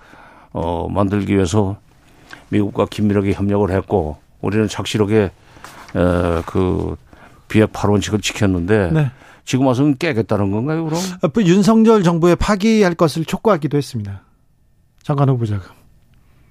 [0.51, 1.77] 어 만들기 위해서
[2.49, 5.31] 미국과 긴밀하게 협력을 했고 우리는 착실하게
[5.95, 6.95] 에 그
[7.49, 9.11] 비핵 발원칙을 지켰는데 네.
[9.43, 10.99] 지금 와서는 깨겠다는 건가요, 그럼?
[11.23, 14.21] 어, 윤석열 정부에 파기할 것을 촉구하기도 했습니다.
[15.03, 15.73] 장관 후보자가.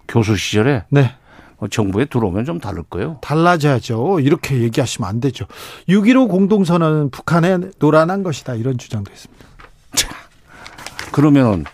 [0.09, 1.15] 교수 시절에 네.
[1.59, 3.19] 어, 정부에 들어오면 좀 다를 거예요.
[3.23, 4.21] 달라져야죠.
[4.21, 5.47] 이렇게 얘기하시면 안 되죠.
[5.89, 8.55] 6.15 공동선언은 북한에 노란한 것이다.
[8.55, 9.47] 이런 주장도 했습니다.
[11.13, 11.65] 그러면은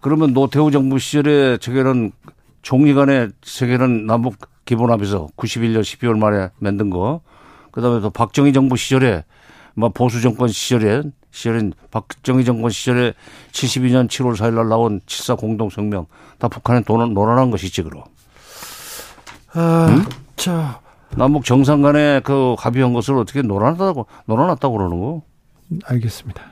[0.00, 2.12] 그러면 노태우 정부 시절에 저게는
[2.62, 7.20] 종리 간에 저게는 남북 기본합의서 91년 12월 말에 만든 거.
[7.72, 9.24] 그다음에 또 박정희 정부 시절에
[9.74, 13.14] 뭐 보수 정권 시절에 시절엔 박정희 정권 시절에
[13.52, 16.06] 72년 7월 4일 날 나온 7사 공동 성명
[16.38, 18.04] 다 북한에 논, 논란한 것이지 그럼.
[19.52, 20.04] 아, 응?
[20.36, 20.80] 저
[21.16, 25.22] 남북 정상 간에 그 합의한 것을 어떻게 논란하다고 논란했다고 그러는 거?
[25.84, 26.42] 알겠습니다.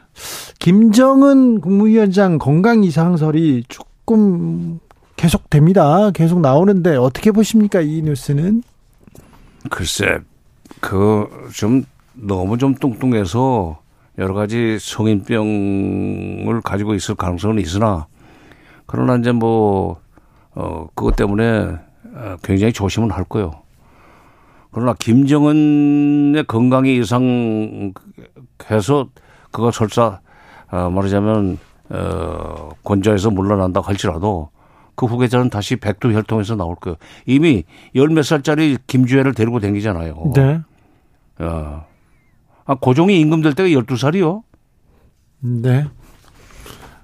[0.59, 4.81] 김정은 국무위원장 건강 이상설이 조금
[5.17, 6.11] 계속됩니다.
[6.13, 8.63] 계속 나오는데 어떻게 보십니까 이 뉴스는?
[9.71, 10.19] 글쎄,
[10.81, 13.81] 그 좀 너무 좀 뚱뚱해서
[14.19, 18.07] 여러 가지 성인병을 가지고 있을 가능성은 있으나
[18.87, 20.01] 그러나 이제 뭐
[20.55, 21.77] 어, 그것 때문에
[22.15, 23.63] 어, 굉장히 조심은 할 거요.
[24.73, 27.93] 그러나 김정은의 건강이 이상해서
[29.53, 30.21] 그거 설사
[30.71, 31.59] 어, 말하자면
[31.91, 34.51] 어, 권좌에서 물러난다 할지라도
[34.99, 36.97] 그 후계자는 다시 백두 혈통에서 나올 거예요.
[37.25, 37.63] 이미
[37.95, 40.33] 열 몇 살짜리 김주애를 데리고 다니잖아요.
[40.35, 40.61] 네.
[41.41, 41.87] 야.
[42.65, 44.43] 아, 고종이 임금 될 때가 12살이요?
[45.39, 45.87] 네.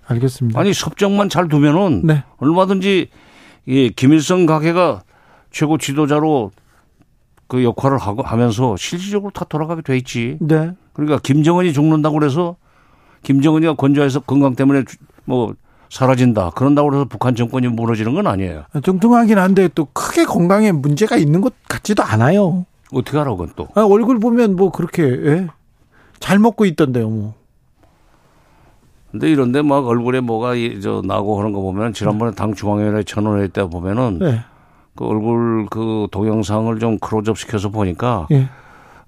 [0.07, 0.59] 알겠습니다.
[0.59, 2.25] 아니, 섭정만 잘 두면은 네.
[2.39, 3.11] 얼마든지
[3.67, 5.05] 이 김일성 가게가
[5.53, 6.51] 최고 지도자로
[7.47, 10.37] 그 역할을 하고 하면서 실질적으로 다 돌아가게 돼 있지.
[10.41, 10.73] 네.
[10.95, 12.57] 그러니까 김정은이 죽는다고 그래서
[13.23, 14.83] 김정은이가 건조해서 건강 때문에
[15.27, 15.55] 뭐
[15.95, 16.51] 사라진다.
[16.57, 18.65] 그런다고 해서 북한 정권이 무너지는 건 아니에요.
[18.83, 22.67] 뚱뚱하긴 한데 또 크게 건강에 문제가 있는 것 같지도 않아요.
[22.93, 23.69] 어떻게 알아, 그건 또.
[23.77, 25.47] 아, 얼굴 보면 뭐 그렇게 예?
[26.19, 27.35] 잘 먹고 있던데요, 뭐.
[29.13, 33.47] 근데 이런데 막 얼굴에 뭐가 이- 저 나고 하는 거 보면 지난번에 당 중앙위원회 전원회
[33.47, 34.41] 때 보면은 네.
[34.97, 38.49] 그 얼굴 그 동영상을 좀 크로즈업 시켜서 보니까 예.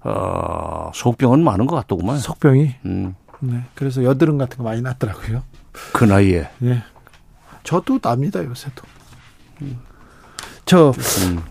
[0.05, 2.17] 어, 속병은 많은 것 같더구만.
[2.19, 2.75] 속병이.
[2.85, 3.59] 음, 네.
[3.75, 5.43] 그래서 여드름 같은 거 많이 났더라고요.
[5.93, 6.49] 그 나이에.
[6.63, 6.83] 예.
[7.63, 8.83] 저도 납니다, 요새도.
[10.65, 10.93] 저
[11.25, 11.41] 음.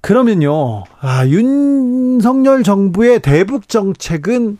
[0.00, 0.84] 그러면요.
[1.00, 4.58] 아, 윤석열 정부의 대북 정책은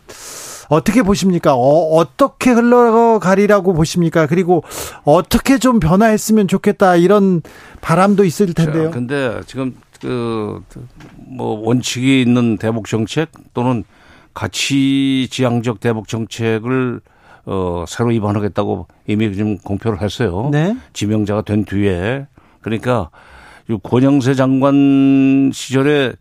[0.68, 1.54] 어떻게 보십니까?
[1.54, 4.26] 어, 어떻게 흘러가리라고 보십니까?
[4.26, 4.64] 그리고
[5.04, 7.42] 어떻게 좀 변화했으면 좋겠다 이런
[7.80, 8.84] 바람도 있을 텐데요.
[8.86, 10.62] 자, 근데 지금 그
[11.26, 13.84] 뭐 원칙이 있는 대북 정책 또는
[14.32, 17.00] 가치 지향적 대북 정책을
[17.46, 20.50] 어 새로 입안하겠다고 이미 지금 공표를 했어요.
[20.52, 20.76] 네.
[20.92, 22.26] 지명자가 된 뒤에
[22.60, 23.10] 그러니까
[23.68, 26.14] 이 권영세 장관 시절에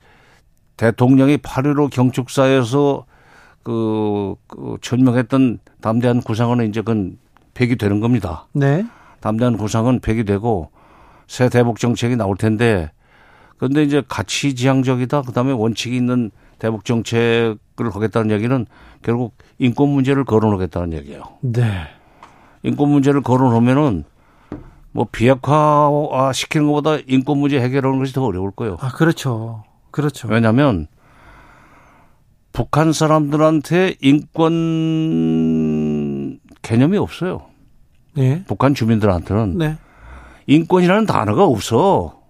[0.77, 3.05] 대통령이 8.15 경축사에서
[3.63, 7.17] 그, 그 천명했던 담대한 구상은 이제 그건
[7.55, 8.47] 폐기되는 겁니다.
[8.53, 8.85] 네.
[9.21, 10.69] 담대한 구상은 폐기되고
[11.27, 12.91] 새 대북 정책이 나올 텐데
[13.57, 18.65] 그런데 이제 가치 지향적이다 그다음에 원칙이 있는 대북 정책 을 하겠다는 얘기는
[19.01, 21.23] 결국 인권 문제를 거론하겠다는 얘기예요.
[21.41, 21.87] 네.
[22.63, 24.05] 인권 문제를 거론하면은
[24.93, 28.77] 뭐 비핵화 시키는 것보다 인권 문제 해결하는 것이 더 어려울 거예요.
[28.79, 29.65] 아, 그렇죠.
[29.91, 30.29] 그렇죠.
[30.29, 30.87] 왜냐하면
[32.53, 35.19] 북한 사람들한테 인권
[36.61, 37.41] 개념이 없어요.
[38.13, 38.45] 네.
[38.47, 39.75] 북한 주민들한테는 네.
[40.47, 42.21] 인권이라는 단어가 없어.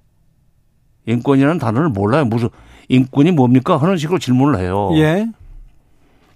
[1.06, 2.26] 인권이라는 단어를 몰라요.
[2.26, 2.50] 무슨
[2.90, 3.78] 인권이 뭡니까?
[3.78, 4.90] 하는 식으로 질문을 해요.
[4.96, 5.28] 예.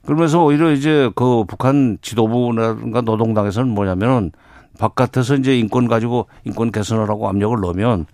[0.06, 4.32] 그러면서 오히려 이제 그 북한 지도부라든가 노동당에서는 뭐냐면은
[4.80, 8.06] 바깥에서 이제 인권 가지고 인권 개선하라고 압력을 넣으면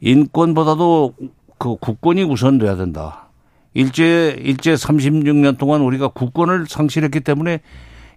[0.00, 1.14] 인권보다도
[1.58, 3.28] 그 국권이 우선돼야 된다.
[3.74, 7.60] 일제 일제 36년 동안 우리가 국권을 상실했기 때문에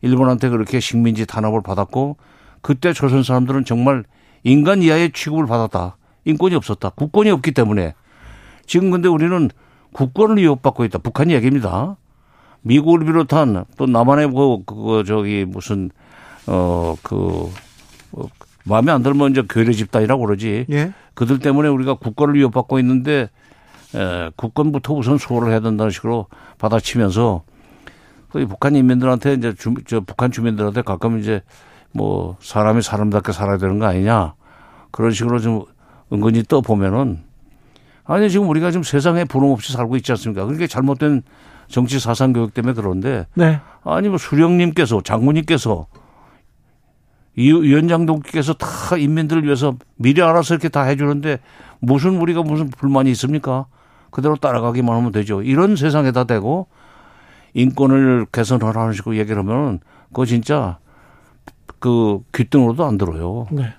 [0.02, 2.18] 일본한테 그렇게 식민지 탄압을 받았고
[2.62, 4.04] 그때 조선 사람들은 정말
[4.44, 5.98] 인간 이하의 취급을 받았다.
[6.26, 6.90] 인권이 없었다.
[6.90, 7.94] 국권이 없기 때문에
[8.70, 9.50] 지금 근데 우리는
[9.94, 11.00] 국권을 위협받고 있다.
[11.00, 11.98] 북한 얘기입니다.
[12.62, 15.90] 미국을 비롯한 또 남한의 그, 그 저기 무슨
[16.46, 17.50] 어그
[18.12, 18.26] 어,
[18.66, 20.68] 마음에 안 들면 이제 괴뢰 집단이라고 그러지.
[20.70, 20.94] 예.
[21.16, 23.30] 그들 때문에 우리가 국권을 위협받고 있는데
[23.96, 26.28] 에, 국권부터 우선 수호를 해야 된다는 식으로
[26.60, 27.42] 받아치면서
[28.30, 31.42] 그 북한 인민들한테 이제 주, 저 북한 주민들한테 가끔 이제
[31.92, 34.36] 뭐 사람이 사람답게 살아야 되는 거 아니냐
[34.92, 35.66] 그런 식으로 좀
[36.14, 37.29] 은근히 떠 보면은
[38.10, 40.46] 아니 지금 우리가 지금 세상에 부름 없이 살고 있지 않습니까?
[40.46, 41.22] 그게 잘못된
[41.68, 43.60] 정치 사상 교육 때문에 그런데 네.
[43.84, 45.86] 아니 뭐 수령님께서 장군님께서
[47.36, 51.38] 이 위원장님께서 다 인민들을 위해서 미리 알아서 이렇게 다 해주는데
[51.78, 53.68] 무슨 우리가 무슨 불만이 있습니까?
[54.10, 55.44] 그대로 따라가기만 하면 되죠.
[55.44, 56.68] 이런 세상에다 대고
[57.54, 60.80] 인권을 개선하라는 식으로 얘기를 하면 그거 진짜
[61.78, 63.46] 그 귀등으로도 안 들어요.
[63.52, 63.72] 네.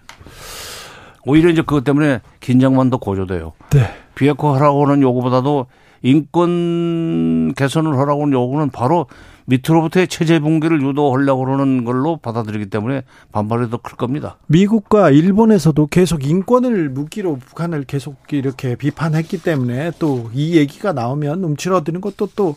[1.26, 3.54] 오히려 이제 그것 때문에 긴장만 더 고조돼요.
[3.70, 3.90] 네.
[4.14, 5.66] 비핵화 하라고 하는 요구보다도
[6.02, 9.06] 인권 개선을 하라고 하는 요구는 바로
[9.46, 14.36] 밑으로부터의 체제 붕괴를 유도하려고 그러는 걸로 받아들이기 때문에 반발이 더 클 겁니다.
[14.46, 22.00] 미국과 일본에서도 계속 인권을 무기로 북한을 계속 이렇게 비판했기 때문에 또 이 얘기가 나오면 움츠러드는
[22.00, 22.54] 것도 또좀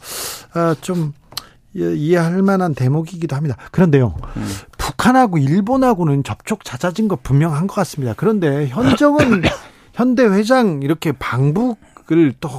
[0.56, 0.74] 아,
[1.76, 3.58] 이해할 만한 대목이기도 합니다.
[3.72, 4.46] 그런데요, 음.
[4.78, 8.14] 북한하고 일본하고는 접촉 잦아진 거 분명한 것 같습니다.
[8.16, 9.42] 그런데 현정은
[9.94, 12.50] 현대 회장 이렇게 방북을 또,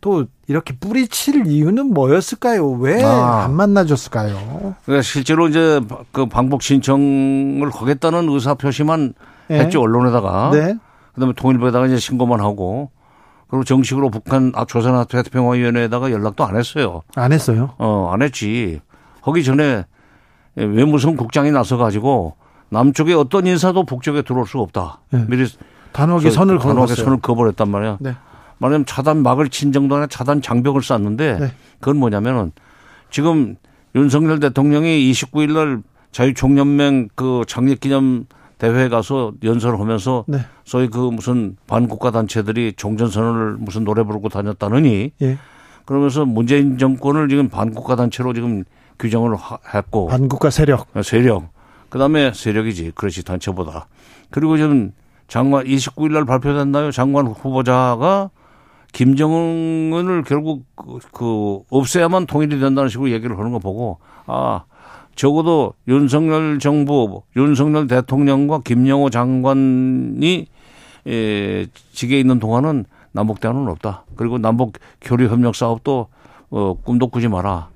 [0.00, 2.70] 또 이렇게 뿌리칠 이유는 뭐였을까요?
[2.70, 3.48] 왜안 아.
[3.48, 4.76] 만나줬을까요?
[4.84, 5.80] 그러니까 실제로 이제
[6.12, 9.14] 그 방북 신청을 하겠다는 의사 표시만
[9.48, 9.60] 네.
[9.60, 10.50] 했죠, 언론에다가.
[10.52, 10.76] 네.
[11.12, 12.90] 그 다음에 통일부에다가 이제 신고만 하고.
[13.48, 17.02] 그리고 정식으로 북한 아, 조선 태평화위원회에다가 연락도 안 했어요.
[17.14, 17.74] 안 했어요?
[17.78, 18.80] 어, 안 했지.
[19.22, 19.84] 하기 전에
[20.56, 22.36] 외무성 국장이 나서 가지고
[22.70, 25.00] 남쪽에 어떤 인사도 북쪽에 들어올 수가 없다.
[25.10, 25.24] 네.
[25.28, 25.46] 미리
[25.94, 27.98] 단호하게 선을 단호하게 선을 그어버렸단 말이야.
[28.00, 28.16] 네.
[28.58, 31.52] 말하자면 차단 막을 친 정도 아니라 차단 장벽을 쌓는데 네.
[31.80, 32.52] 그건 뭐냐면은
[33.10, 33.56] 지금
[33.94, 38.26] 윤석열 대통령이 29일 날 자유총연맹 그 창립기념
[38.58, 40.38] 대회에 가서 연설을 하면서 네.
[40.64, 45.38] 소위 그 무슨 반국가 단체들이 종전선언을 무슨 노래 부르고 다녔다느니 예.
[45.84, 48.64] 그러면서 문재인 정권을 지금 반국가 단체로 지금
[48.98, 49.36] 규정을
[49.74, 51.50] 했고 반국가 세력 어, 세력
[51.88, 53.86] 그다음에 세력이지 그렇지 단체보다
[54.30, 54.92] 그리고 지금
[55.28, 58.30] 장관 29일 날 발표됐나요 장관 후보자가
[58.92, 64.64] 김정은을 결국 그, 그 없애야만 통일이 된다는 식으로 얘기를 하는 거 보고 아
[65.14, 70.46] 적어도 윤석열 정부, 윤석열 대통령과 김영호 장관이
[71.06, 74.04] 에, 직에 있는 동안은 남북 대화는 없다.
[74.16, 76.08] 그리고 남북 교류 협력 사업도
[76.50, 77.68] 어, 꿈도 꾸지 마라.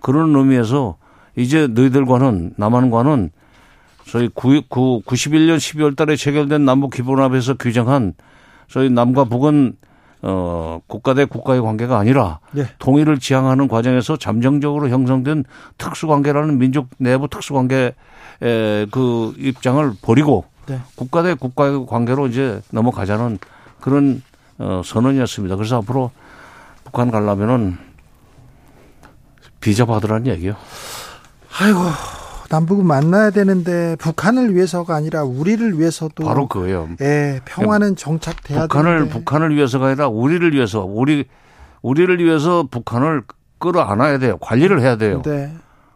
[0.00, 0.96] 그런 의미에서
[1.36, 3.30] 이제 너희들과는 남한과는
[4.06, 8.14] 저희 9, 9, 91년 12월 달에 체결된 남북 기본합에서 규정한
[8.68, 9.76] 저희 남과 북은
[10.24, 12.66] 어, 국가 대 국가의 관계가 아니라 네.
[12.78, 15.44] 통일을 지향하는 과정에서 잠정적으로 형성된
[15.78, 17.92] 특수관계라는 민족 내부 특수관계의
[18.90, 20.80] 그 입장을 버리고 네.
[20.94, 23.38] 국가 대 국가의 관계로 이제 넘어가자는
[23.80, 24.22] 그런
[24.58, 25.56] 어, 선언이었습니다.
[25.56, 26.12] 그래서 앞으로
[26.84, 27.78] 북한 가려면은
[29.60, 30.54] 비자 받으라는 얘기요.
[31.58, 31.80] 아이고
[32.52, 36.90] 남북은 만나야 되는데 북한을 위해서가 아니라 우리를 위해서도 바로 그거예요.
[37.00, 39.10] 예, 평화는 정착돼야 북한을 되는데.
[39.14, 41.24] 북한을 위해서가 아니라 우리를 위해서 우리
[41.80, 43.22] 우리를 위해서 북한을
[43.58, 44.36] 끌어안아야 돼요.
[44.38, 45.22] 관리를 해야 돼요.
[45.22, 45.50] 네.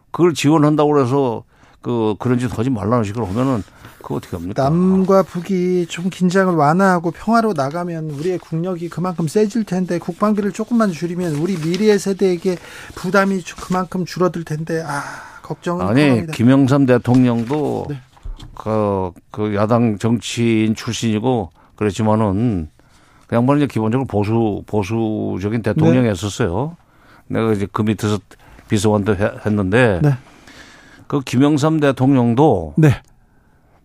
[0.09, 1.43] 그걸 지원한다고 해서
[1.83, 3.61] 그 그런 짓 하지 말라는 식으로 하면은
[4.01, 4.63] 그 어떻게 합니까?
[4.63, 11.35] 남과 북이 좀 긴장을 완화하고 평화로 나가면 우리의 국력이 그만큼 세질 텐데 국방비를 조금만 줄이면
[11.35, 12.57] 우리 미래 세대에게
[12.95, 15.03] 부담이 그만큼 줄어들 텐데 아
[15.47, 16.33] 걱정은 아니 합니다.
[16.33, 17.97] 김영삼 대통령도 네.
[18.53, 22.69] 그, 그 야당 정치인 출신이고 그랬지만은
[23.27, 26.75] 그 양반은 이제 기본적으로 보수 보수적인 대통령이었었어요.
[27.27, 27.39] 네.
[27.39, 28.19] 내가 이제 그 밑에서
[28.67, 30.11] 비서관도 했는데 네.
[31.07, 33.01] 그 김영삼 대통령도 네.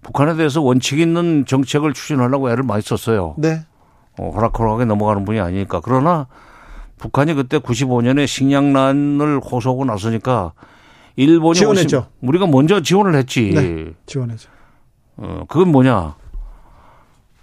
[0.03, 3.37] 북한에 대해서 원칙 있는 정책을 추진하려고 애를 많이 썼어요.
[3.39, 3.65] 네.
[4.19, 5.81] 어, 호락호락하게 넘어가는 분이 아니니까.
[5.81, 6.27] 그러나
[6.99, 10.53] 북한이 그때 95년에 식량난을 호소하고 나서니까
[11.17, 11.97] 일본이 지원했죠.
[11.99, 13.51] 오신, 우리가 먼저 지원을 했지.
[13.55, 14.49] 네, 지원했죠.
[15.17, 16.17] 어, 그건 뭐냐?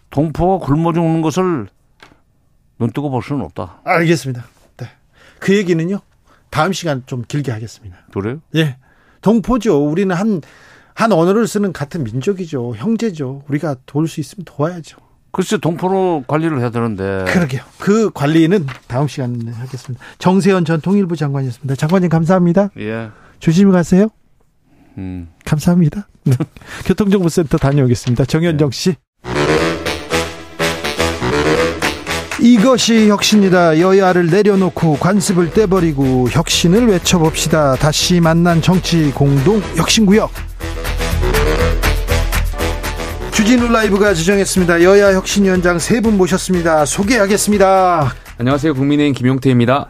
[0.09, 1.67] 동포가 굶어 죽는 것을
[2.79, 3.81] 눈 뜨고 볼 수는 없다.
[3.83, 4.43] 알겠습니다.
[4.77, 4.87] 네.
[5.39, 5.99] 그 얘기는요.
[6.49, 7.97] 다음 시간 좀 길게 하겠습니다.
[8.11, 8.39] 그래요?
[8.55, 8.77] 예.
[9.21, 9.85] 동포죠.
[9.85, 10.41] 우리는 한,
[10.95, 12.73] 한 언어를 쓰는 같은 민족이죠.
[12.75, 13.43] 형제죠.
[13.49, 14.97] 우리가 도울 수 있으면 도와야죠.
[15.31, 17.25] 글쎄 동포로 관리를 해야 되는데.
[17.27, 17.61] 그러게요.
[17.77, 20.03] 그 관리는 다음 시간에 하겠습니다.
[20.17, 21.75] 정세현 전 통일부 장관이었습니다.
[21.75, 22.69] 장관님 감사합니다.
[22.79, 23.09] 예.
[23.39, 24.09] 조심히 가세요.
[24.97, 25.29] 음.
[25.45, 26.07] 감사합니다.
[26.25, 26.33] 네.
[26.85, 28.25] 교통정보센터 다녀오겠습니다.
[28.25, 28.95] 정현정 씨.
[32.41, 33.79] 이것이 혁신이다.
[33.79, 37.75] 여야를 내려놓고 관습을 떼버리고 혁신을 외쳐봅시다.
[37.75, 40.31] 다시 만난 정치 공동 혁신구역.
[43.33, 44.83] 주진우 라이브가 지정했습니다.
[44.83, 46.85] 여야 혁신위원장 세 분 모셨습니다.
[46.85, 48.13] 소개하겠습니다.
[48.37, 48.73] 안녕하세요.
[48.73, 49.87] 국민의힘 김용태입니다.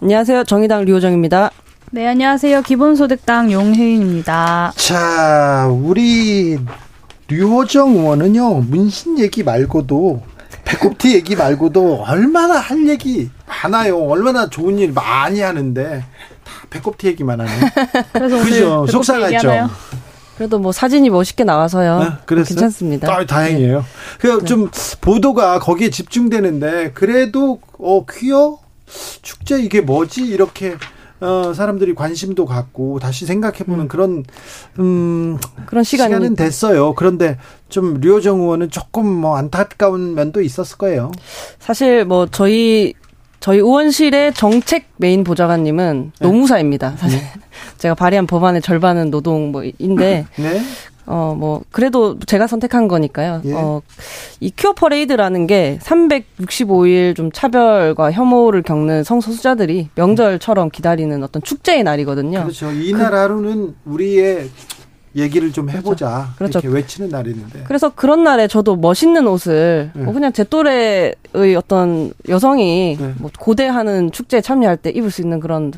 [0.00, 0.44] 안녕하세요.
[0.44, 1.50] 정의당 류호정입니다.
[1.94, 2.62] 네, 안녕하세요.
[2.62, 4.72] 기본소득당 용혜인입니다.
[4.74, 6.58] 자, 우리
[7.28, 10.20] 류호정 의원은요, 문신 얘기 말고도,
[10.64, 14.02] 배꼽티 얘기 말고도 얼마나 할 얘기 많아요.
[14.08, 16.04] 얼마나 좋은 일 많이 하는데,
[16.42, 17.52] 다 배꼽티 얘기만 하네.
[18.12, 18.86] 그래서 그죠?
[18.88, 19.70] 속상하죠.
[20.36, 21.98] 그래도 뭐 사진이 멋있게 나와서요.
[22.00, 23.14] 네, 그래서 괜찮습니다.
[23.14, 23.78] 아, 다행이에요.
[23.78, 23.84] 네.
[24.18, 24.96] 그좀 네.
[25.00, 28.58] 보도가 거기에 집중되는데 그래도 어 퀴어
[29.22, 30.76] 축제 이게 뭐지 이렇게
[31.24, 33.88] 어, 사람들이 관심도 갖고 다시 생각해보는 음.
[33.88, 34.24] 그런
[34.78, 36.94] 음, 그런 시간이 는 됐어요.
[36.94, 37.38] 그런데
[37.70, 41.10] 좀 류호정 의원은 조금 뭐 안타까운 면도 있었을 거예요.
[41.58, 42.92] 사실 뭐 저희
[43.40, 46.26] 저희 의원실의 정책 메인 보좌관님은 네.
[46.26, 46.96] 노무사입니다.
[46.96, 47.32] 사실 네.
[47.78, 50.62] 제가 발의한 법안의 절반은 노동 뭐인데 네.
[51.06, 53.42] 어, 뭐, 그래도 제가 선택한 거니까요.
[53.44, 53.52] 예.
[53.52, 53.82] 어,
[54.40, 62.40] 이 큐어 퍼레이드라는 게 365일 좀 차별과 혐오를 겪는 성소수자들이 명절처럼 기다리는 어떤 축제의 날이거든요.
[62.42, 62.70] 그렇죠.
[62.72, 64.48] 이날 그, 하루는 우리의
[65.16, 65.78] 얘기를 좀 그렇죠.
[65.78, 66.28] 해보자.
[66.36, 66.58] 그렇죠.
[66.58, 67.64] 이렇게 외치는 날이는데.
[67.66, 70.02] 그래서 그런 날에 저도 멋있는 옷을 네.
[70.02, 71.14] 뭐 그냥 제 또래의
[71.56, 73.14] 어떤 여성이 네.
[73.18, 75.72] 뭐 고대하는 축제에 참여할 때 입을 수 있는 그런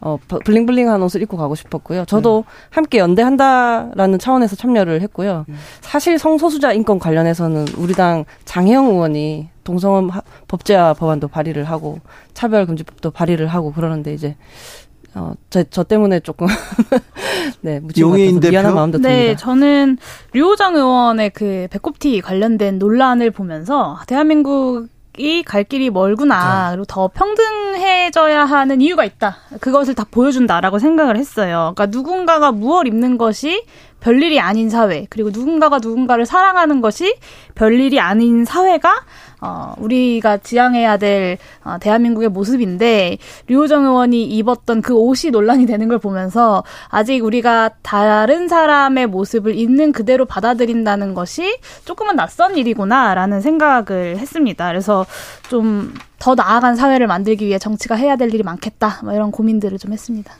[0.00, 2.04] 어, 블링블링한 옷을 입고 가고 싶었고요.
[2.04, 2.52] 저도 네.
[2.70, 5.44] 함께 연대한다라는 차원에서 참여를 했고요.
[5.48, 5.54] 네.
[5.80, 10.08] 사실 성소수자 인권 관련해서는 우리 당 장혜영 의원이 동성애
[10.46, 11.98] 법제화 법안도 발의를 하고
[12.34, 14.36] 차별금지법도 발의를 하고 그러는데 이제
[15.14, 16.46] 어, 저, 저 때문에 조금,
[17.60, 18.52] 네, 용해인 대표?
[18.52, 19.08] 미안한 마음도 듭니다.
[19.08, 19.98] 네, 저는
[20.32, 26.70] 류호정 의원의 그 배꼽티 관련된 논란을 보면서 대한민국 이갈 길이 멀구나.
[26.70, 26.76] 네.
[26.76, 27.44] 그리고 더 평등
[28.06, 29.36] 해져야 하는 이유가 있다.
[29.60, 31.72] 그것을 다 보여준다라고 생각을 했어요.
[31.74, 33.64] 그러니까 누군가가 무얼 입는 것이
[34.00, 37.16] 별일이 아닌 사회, 그리고 누군가가 누군가를 사랑하는 것이
[37.54, 39.02] 별일이 아닌 사회가
[39.40, 45.98] 어, 우리가 지향해야 될 어, 대한민국의 모습인데 류호정 의원이 입었던 그 옷이 논란이 되는 걸
[45.98, 54.66] 보면서 아직 우리가 다른 사람의 모습을 있는 그대로 받아들인다는 것이 조금은 낯선 일이구나라는 생각을 했습니다.
[54.68, 55.06] 그래서
[55.48, 59.00] 좀 더 나아간 사회를 만들기 위해 정치가 해야 될 일이 많겠다.
[59.04, 60.34] 뭐 이런 고민들을 좀 했습니다.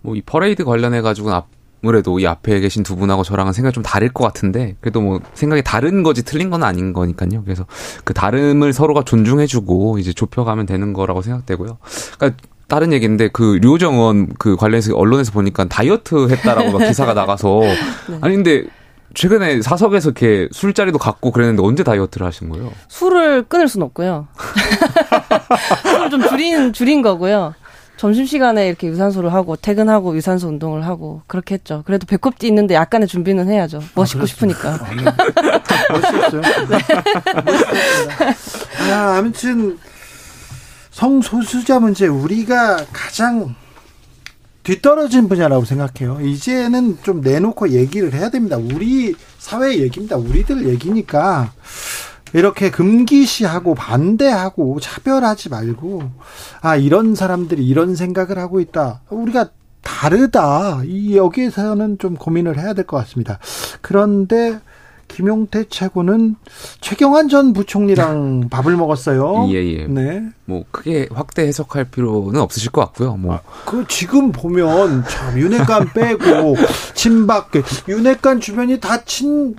[0.00, 1.40] 뭐 이 퍼레이드 관련해 가지고는
[1.82, 5.62] 아무래도 이 앞에 계신 두 분하고 저랑은 생각이 좀 다를 것 같은데 그래도 뭐 생각이
[5.64, 7.42] 다른 거지 틀린 건 아닌 거니까요.
[7.44, 7.66] 그래서
[8.04, 11.78] 그 다름을 서로가 존중해주고 이제 좁혀가면 되는 거라고 생각되고요.
[12.18, 17.60] 그러니까 다른 얘기인데 그 류호정 의원 그 관련해서 언론에서 보니까 다이어트 했다라고 막 기사가 나가서
[18.08, 18.18] 네.
[18.20, 18.64] 아니 근데
[19.14, 22.72] 최근에 사석에서 이렇게 술자리도 갖고 그랬는데 언제 다이어트를 하신 거예요?
[22.88, 24.28] 술을 끊을 순 없고요.
[25.82, 27.54] 술을 좀 줄인 줄인 거고요.
[27.96, 31.82] 점심시간에 이렇게 유산소를 하고 퇴근하고 유산소 운동을 하고 그렇게 했죠.
[31.86, 33.82] 그래도 배꼽띠 있는데 약간의 준비는 해야죠.
[33.94, 34.74] 멋있고 아, 싶으니까.
[34.74, 35.04] 아, 네.
[35.90, 36.40] 멋있었어요.
[38.80, 38.92] 네.
[38.92, 39.78] 아, 아무튼
[40.90, 43.54] 성소수자 문제 우리가 가장
[44.62, 46.20] 뒤떨어진 분야라고 생각해요.
[46.20, 48.56] 이제는 좀 내놓고 얘기를 해야 됩니다.
[48.56, 50.16] 우리 사회 얘기입니다.
[50.16, 51.52] 우리들 얘기니까
[52.32, 56.02] 이렇게 금기시하고 반대하고 차별하지 말고
[56.60, 59.02] 아 이런 사람들이 이런 생각을 하고 있다.
[59.10, 59.50] 우리가
[59.82, 60.82] 다르다.
[60.84, 63.38] 이 여기에서는 좀 고민을 해야 될 것 같습니다.
[63.80, 64.58] 그런데
[65.08, 66.36] 김용태 최고는
[66.80, 69.48] 최경환 전 부총리랑 밥을 먹었어요.
[69.50, 69.86] 예, 예.
[69.86, 70.22] 네.
[70.46, 73.16] 뭐 크게 확대 해석할 필요는 없으실 것 같고요.
[73.16, 73.34] 뭐.
[73.34, 76.56] 아, 그 지금 보면 참 윤핵관 빼고
[76.94, 77.50] 친박
[77.88, 79.54] 윤핵관 주변이 다 친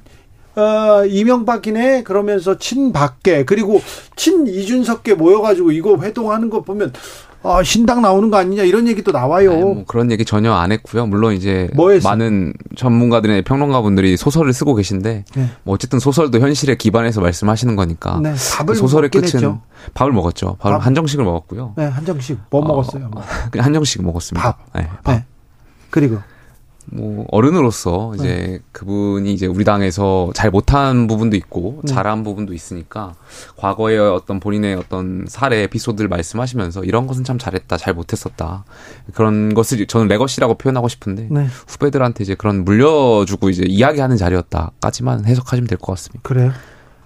[0.55, 3.81] 어, 이명박이네 그러면서 친박계 그리고
[4.15, 6.93] 친 이준석계 모여가지고 이거 회동하는 거 보면
[7.45, 9.51] 아, 신당 나오는 거 아니냐 이런 얘기도 나와요.
[9.51, 11.07] 아니, 뭐 그런 얘기 전혀 안 했고요.
[11.07, 11.69] 물론 이제
[12.03, 15.49] 많은 전문가들의 평론가분들이 소설을 쓰고 계신데 네.
[15.63, 19.61] 뭐 어쨌든 소설도 현실에 기반해서 말씀하시는 거니까 네, 밥을 소설의 끝은 했죠.
[19.93, 20.55] 밥을 먹었죠.
[20.59, 20.85] 밥을 밥?
[20.85, 21.73] 한정식을 먹었고요.
[21.75, 23.11] 네, 한정식 뭐 어, 먹었어요?
[23.51, 24.41] 그냥 한정식 먹었습니다.
[24.41, 24.59] 밥.
[24.73, 25.11] 네, 밥.
[25.11, 25.25] 네.
[25.89, 26.19] 그리고
[26.85, 28.59] 뭐 어른으로서 이제 네.
[28.71, 31.93] 그분이 이제 우리 당에서 잘 못한 부분도 있고 네.
[31.93, 33.15] 잘한 부분도 있으니까
[33.55, 38.65] 과거의 어떤 본인의 어떤 사례 에피소드를 말씀하시면서 이런 것은 참 잘했다 잘 못했었다
[39.13, 41.47] 그런 것을 저는 레거시라고 표현하고 싶은데 네.
[41.67, 46.21] 후배들한테 이제 그런 물려주고 이제 이야기하는 자리였다까지만 해석하시면 될 것 같습니다.
[46.23, 46.51] 그래요?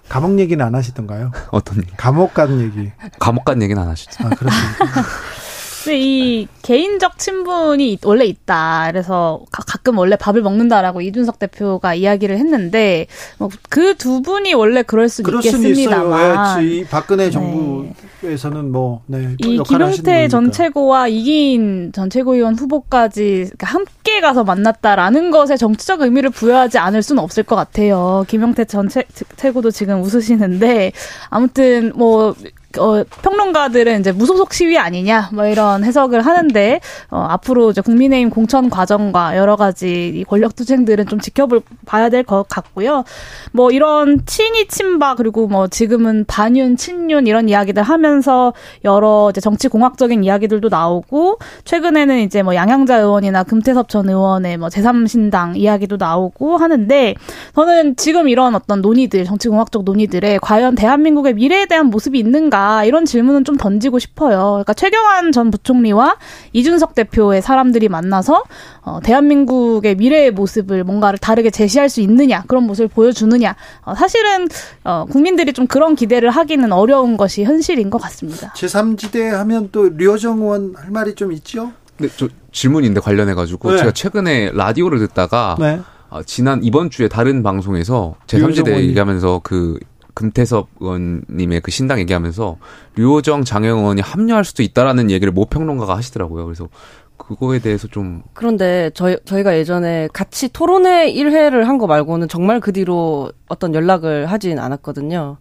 [0.08, 1.32] 감옥 얘기는 안 하시던가요?
[1.52, 1.90] 어떤 얘기?
[1.96, 2.90] 감옥 간 얘기.
[3.18, 4.10] 감옥 간 얘기는 안 하시죠.
[4.26, 4.84] 아 그렇습니다.
[5.94, 8.88] 이 개인적 친분이 원래 있다.
[8.90, 13.06] 그래서 가 끔 원래 밥을 먹는다라고 이준석 대표가 이야기를 했는데
[13.38, 16.64] 뭐 그 두 분이 원래 그럴 수 있겠습니다만.
[16.64, 17.30] 이 박근혜 네.
[17.30, 18.68] 정부에서는 네.
[18.68, 26.00] 뭐 네, 이 김용태 전 최고와 이기인 전 최고위원 후보까지 함께 가서 만났다라는 것에 정치적
[26.02, 28.24] 의미를 부여하지 않을 수는 없을 것 같아요.
[28.28, 29.04] 김용태 전 최,
[29.36, 30.92] 최고도 지금 웃으시는데
[31.30, 32.34] 아무튼 뭐
[32.76, 38.68] 어, 평론가들은 이제 무소속 시위 아니냐, 뭐 이런 해석을 하는데, 어, 앞으로 이제 국민의힘 공천
[38.68, 43.04] 과정과 여러 가지 이 권력 투쟁들은 좀 지켜볼, 봐야 될 것 같고요.
[43.52, 48.52] 뭐 이런 친이 친박, 그리고 뭐 지금은 반윤, 친윤 이런 이야기들 하면서
[48.84, 54.68] 여러 이제 정치 공학적인 이야기들도 나오고, 최근에는 이제 뭐 양양자 의원이나 금태섭 전 의원의 뭐
[54.68, 57.14] 제3신당 이야기도 나오고 하는데,
[57.54, 62.84] 저는 지금 이런 어떤 논의들, 정치 공학적 논의들에 과연 대한민국의 미래에 대한 모습이 있는가, 아닐까
[62.84, 64.50] 이런 질문은 좀 던지고 싶어요.
[64.52, 66.16] 그러니까 최경환 전 부총리와
[66.52, 68.42] 이준석 대표의 사람들이 만나서
[68.82, 74.48] 어, 대한민국의 미래의 모습을 뭔가를 다르게 제시할 수 있느냐 그런 모습을 보여주느냐 어, 사실은
[74.84, 78.52] 어, 국민들이 좀 그런 기대를 하기는 어려운 것이 현실인 것 같습니다.
[78.56, 81.72] 제3지대 하면 또 류호정 의원 할 말이 좀 있죠?
[81.98, 83.78] 네, 저 질문인데 관련해 가지고 네.
[83.78, 85.80] 제가 최근에 라디오를 듣다가 네.
[86.10, 88.88] 아, 지난 이번 주에 다른 방송에서 류호정 제3지대 의원님.
[88.90, 89.78] 얘기하면서 그
[90.22, 92.56] 금태섭 의원님의 그 신당 얘기하면서
[92.96, 96.44] 류호정 장영 의원이 합류할 수도 있다라는 얘기를 모 평론가가 하시더라고요.
[96.44, 96.68] 그래서
[97.16, 102.72] 그거에 대해서 좀 그런데 저희 저희가 예전에 같이 토론회 1회를 한 거 말고는 정말 그
[102.72, 105.36] 뒤로 어떤 연락을 하진 않았거든요.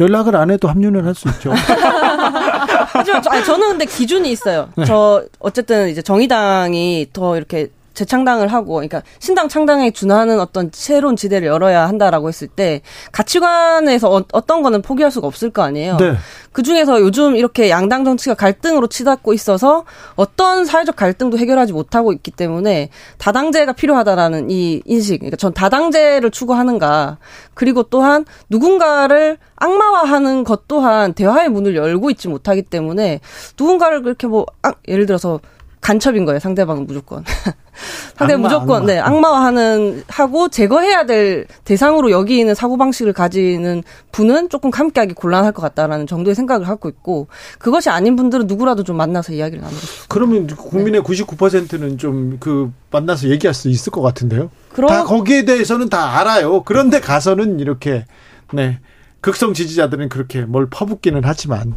[0.00, 1.52] 연락을 안 해도 합류는 할 수 있죠.
[2.88, 4.70] 하지만 저, 아니, 저는 근데 기준이 있어요.
[4.86, 11.48] 저 어쨌든 이제 정의당이 더 이렇게 재창당을 하고, 그러니까 신당 창당에 준하는 어떤 새로운 지대를
[11.48, 15.96] 열어야 한다라고 했을 때 가치관에서 어, 떤 거는 포기할 수가 없을 거 아니에요.
[15.96, 16.14] 네.
[16.52, 19.84] 그 중에서 요즘 이렇게 양당 정치가 갈등으로 치닫고 있어서
[20.14, 25.18] 어떤 사회적 갈등도 해결하지 못하고 있기 때문에 다당제가 필요하다라는 이 인식.
[25.18, 27.18] 그러니까 전 다당제를 추구하는가.
[27.54, 33.20] 그리고 또한 누군가를 악마화하는 것 또한 대화의 문을 열고 있지 못하기 때문에
[33.58, 35.40] 누군가를 그렇게 뭐, 악- 예를 들어서
[35.86, 36.40] 간첩인 거예요.
[36.40, 37.24] 상대방은 무조건.
[38.16, 38.86] 상대방 악마, 무조건 악마.
[38.86, 45.62] 네 악마화하는 하고 제거해야 될 대상으로 여기는 사고 방식을 가지는 분은 조금 함께하기 곤란할 것
[45.62, 47.28] 같다라는 정도의 생각을 갖고 있고
[47.58, 50.06] 그것이 아닌 분들은 누구라도 좀 만나서 이야기를 나누고 싶어요.
[50.08, 54.50] 그러면 국민의 99%는 좀 그 만나서 얘기할 수 있을 것 같은데요.
[54.72, 56.62] 그럼 다 거기에 대해서는 다 알아요.
[56.62, 58.04] 그런데 가서는 이렇게
[58.52, 58.78] 네
[59.20, 61.74] 극성 지지자들은 그렇게 뭘 퍼붓기는 하지만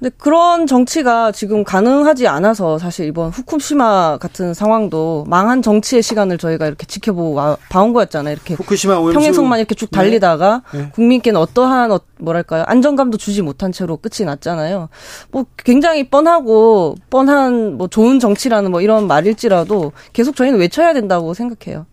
[0.00, 6.66] 근데 그런 정치가 지금 가능하지 않아서 사실 이번 후쿠시마 같은 상황도 망한 정치의 시간을 저희가
[6.66, 8.32] 이렇게 지켜보고 와- 봐온 거였잖아요.
[8.32, 10.88] 이렇게 후쿠시마 오염수 평행선만 이렇게 쭉 달리다가 네.
[10.94, 14.88] 국민께는 어떠한 어, 뭐랄까요 안정감도 주지 못한 채로 끝이 났잖아요.
[15.32, 21.84] 뭐 굉장히 뻔하고 뻔한 뭐 좋은 정치라는 뭐 이런 말일지라도 계속 저희는 외쳐야 된다고 생각해요.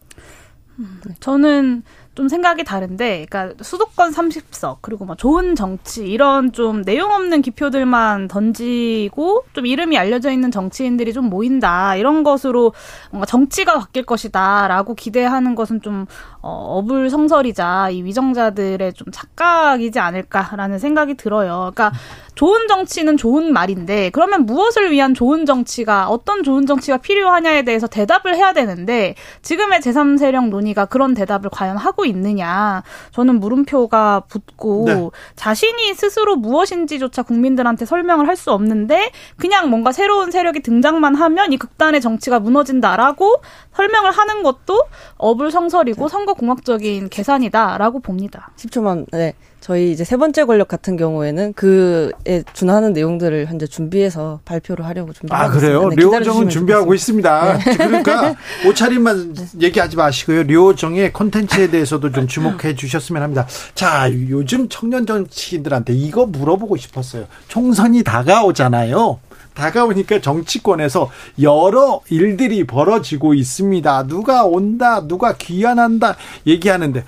[1.19, 1.83] 저는
[2.17, 8.27] 좀 생각이 다른데, 그러니까 수도권 30석 그리고 뭐 좋은 정치 이런 좀 내용 없는 기표들만
[8.27, 12.73] 던지고 좀 이름이 알려져 있는 정치인들이 좀 모인다 이런 것으로
[13.11, 16.07] 뭔가 정치가 바뀔 것이다라고 기대하는 것은 좀
[16.41, 21.71] 어, 어불성설이자 이 위정자들의 좀 착각이지 않을까라는 생각이 들어요.
[21.73, 21.91] 그러니까
[22.35, 28.35] 좋은 정치는 좋은 말인데 그러면 무엇을 위한 좋은 정치가 어떤 좋은 정치가 필요하냐에 대해서 대답을
[28.35, 35.09] 해야 되는데 지금의 제3세력 논의가 그런 대답을 과연 하고 있느냐 저는 물음표가 붙고 네.
[35.35, 41.57] 자신이 스스로 무엇인지조차 국민들한테 설명을 할 수 없는데 그냥 뭔가 새로운 세력이 등장만 하면 이
[41.57, 43.41] 극단의 정치가 무너진다라고
[43.77, 44.83] 설명을 하는 것도
[45.17, 48.49] 어불성설이고 선거공학적인 계산이다라고 봅니다.
[48.57, 49.33] 10초만 네.
[49.59, 55.43] 저희 이제 세 번째 권력 같은 경우에는 그에 준하는 내용들을 현재 준비해서 발표를 하려고 준비하고
[55.43, 55.77] 아 그래요?
[55.77, 55.89] 있습니다.
[55.89, 56.93] 네, 류호정은 기다려주시면 준비하고.
[56.93, 57.57] 있습니다.
[57.77, 58.35] 그러니까
[58.67, 60.43] 옷차림만 얘기하지 마시고요.
[60.43, 63.45] 류호정의 콘텐츠에 대해서도 좀 주목해 주셨으면 합니다.
[63.75, 67.25] 자, 요즘 청년 정치인들한테 이거 물어보고 싶었어요.
[67.47, 69.19] 총선이 다가오잖아요.
[69.57, 71.09] 다가오니까 정치권에서
[71.41, 74.07] 여러 일들이 벌어지고 있습니다.
[74.07, 77.03] 누가 온다, 누가 귀환한다 얘기하는데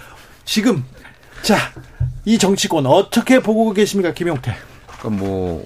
[0.46, 0.84] 지금
[1.44, 1.56] 자,
[2.26, 4.56] 이 정치권 어떻게 보고 계십니까, 김용태?
[5.00, 5.64] 그러니까 뭐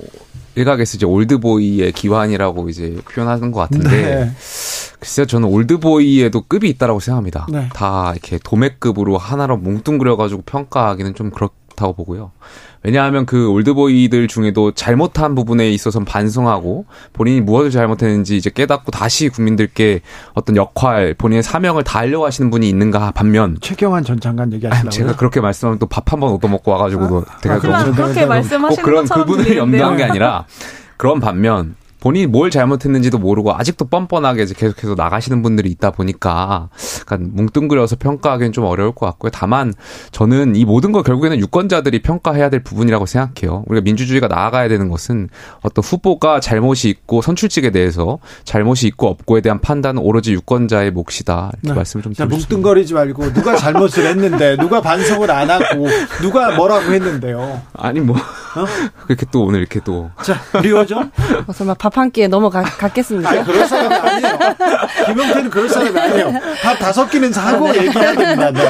[0.55, 4.31] 일각에서 이제 올드보이의 기환이라고 이제 표현하는 것 같은데 네.
[4.99, 7.47] 글쎄요 저는 올드보이에도 급이 있다라고 생각합니다.
[7.49, 7.69] 네.
[7.73, 12.31] 다 이렇게 도매급으로 하나로 뭉뚱그려 가지고 평가하기는 좀 그렇다고 보고요.
[12.84, 20.01] 왜냐하면 그 올드보이들 중에도 잘못한 부분에 있어서는 반성하고 본인이 무엇을 잘못했는지 이제 깨닫고 다시 국민들께
[20.34, 24.89] 어떤 역할, 본인의 사명을 다하려고 하시는 분이 있는가 반면 최경환 전 장관 얘기하시라고요?
[24.91, 27.91] 제가 그렇게 말씀하면 또 밥 한 번 얻어먹고 와가지고도 제가 아, 너무 그렇죠.
[27.95, 28.25] 그렇게 네, 네.
[28.25, 29.57] 말씀하시는 꼭 그런 것처럼 그분을.
[29.57, 30.45] 염두한 게 아니라
[30.97, 36.68] 그런 반면 본인이 뭘 잘못했는지도 모르고 아직도 뻔뻔하게 이제 계속해서 나가시는 분들이 있다 보니까
[36.99, 39.32] 약간 뭉뚱그려서 평가하기는 좀 어려울 것 같고요.
[39.34, 39.74] 다만
[40.12, 43.64] 저는 이 모든 걸 결국에는 유권자들이 평가해야 될 부분이라고 생각해요.
[43.68, 45.30] 우리가 민주주의가 나아가야 되는 것은
[45.62, 51.51] 어떤 후보가 잘못이 있고 선출직에 대해서 잘못이 있고 없고에 대한 판단은 오로지 유권자의 몫이다.
[51.54, 51.74] 이렇게 네.
[51.74, 52.54] 말씀을 좀 드리고 싶습니다.
[52.58, 55.88] 뭉뚱거리지 말고 누가 잘못을 했는데 누가 반성을 안 하고
[56.22, 57.62] 누가 뭐라고 했는데요.
[57.78, 58.18] 아니 뭐
[59.06, 61.12] 그렇게 또 오늘 이렇게 또 자, 류호정?
[61.47, 63.29] 어, 설마 밥한 끼에 넘어갔겠습니까?
[63.29, 64.39] 아니, 그럴 사람이 아니에요.
[65.05, 66.33] 김용태는 그럴 사람이 아니에요.
[66.61, 68.51] 밥 다섯 끼는 사고 얘기해야 됩니다.
[68.51, 68.61] 네.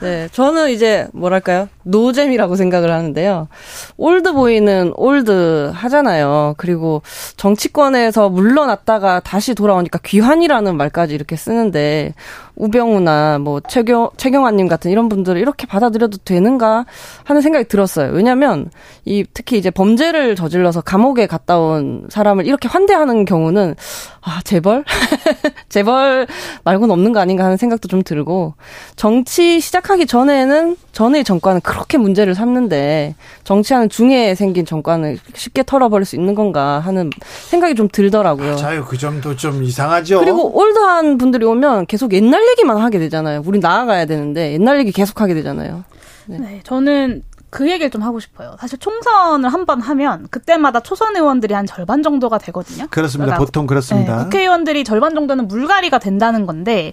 [0.00, 3.48] 네, 저는 이제 뭐랄까요 노잼이라고 생각을 하는데요.
[3.96, 6.54] old boy는 old 하잖아요.
[6.58, 7.02] 그리고
[7.36, 12.14] 정치권에서 물러났다가 다시 돌아오니까 귀환이라는 말까지 이렇게 쓰는데
[12.56, 16.86] 우병우나 뭐 최경 최경환님 같은 이런 분들을 이렇게 받아들여도 되는가
[17.24, 18.12] 하는 생각이 들었어요.
[18.12, 18.70] 왜냐하면
[19.04, 23.76] 이 특히 이제 범죄를 저질러서 감옥에 갔다 온 사람을 이렇게 환대하는 경우는
[24.22, 24.84] 아 재벌
[25.68, 26.26] 재벌
[26.64, 28.54] 말고는 없는 거 아닌가 하는 생각도 좀 들고
[28.96, 33.14] 정치 시작하기 전에는 전의 정권은 그렇게 문제를 삼는데
[33.44, 37.10] 정치하는 중에 생긴 정권을 쉽게 털어버릴 수 있는 건가 하는
[37.48, 38.56] 생각이 좀 들더라고요.
[38.56, 38.84] 맞아요.
[38.84, 40.20] 그 점도 좀 이상하죠.
[40.20, 43.42] 그리고 올드한 분들이 오면 계속 옛날 얘기만 하게 되잖아요.
[43.44, 45.84] 우리 나아가야 되는데 옛날 얘기 계속 하게 되잖아요.
[46.26, 46.38] 네.
[46.38, 47.22] 네, 저는
[47.56, 48.54] 그 얘기를 좀 하고 싶어요.
[48.60, 52.86] 사실 총선을 한 번 하면 그때마다 초선 의원들이 한 절반 정도가 되거든요.
[52.90, 53.24] 그렇습니다.
[53.24, 54.18] 그러니까 보통 그렇습니다.
[54.18, 56.92] 네, 국회의원들이 절반 정도는 물갈이가 된다는 건데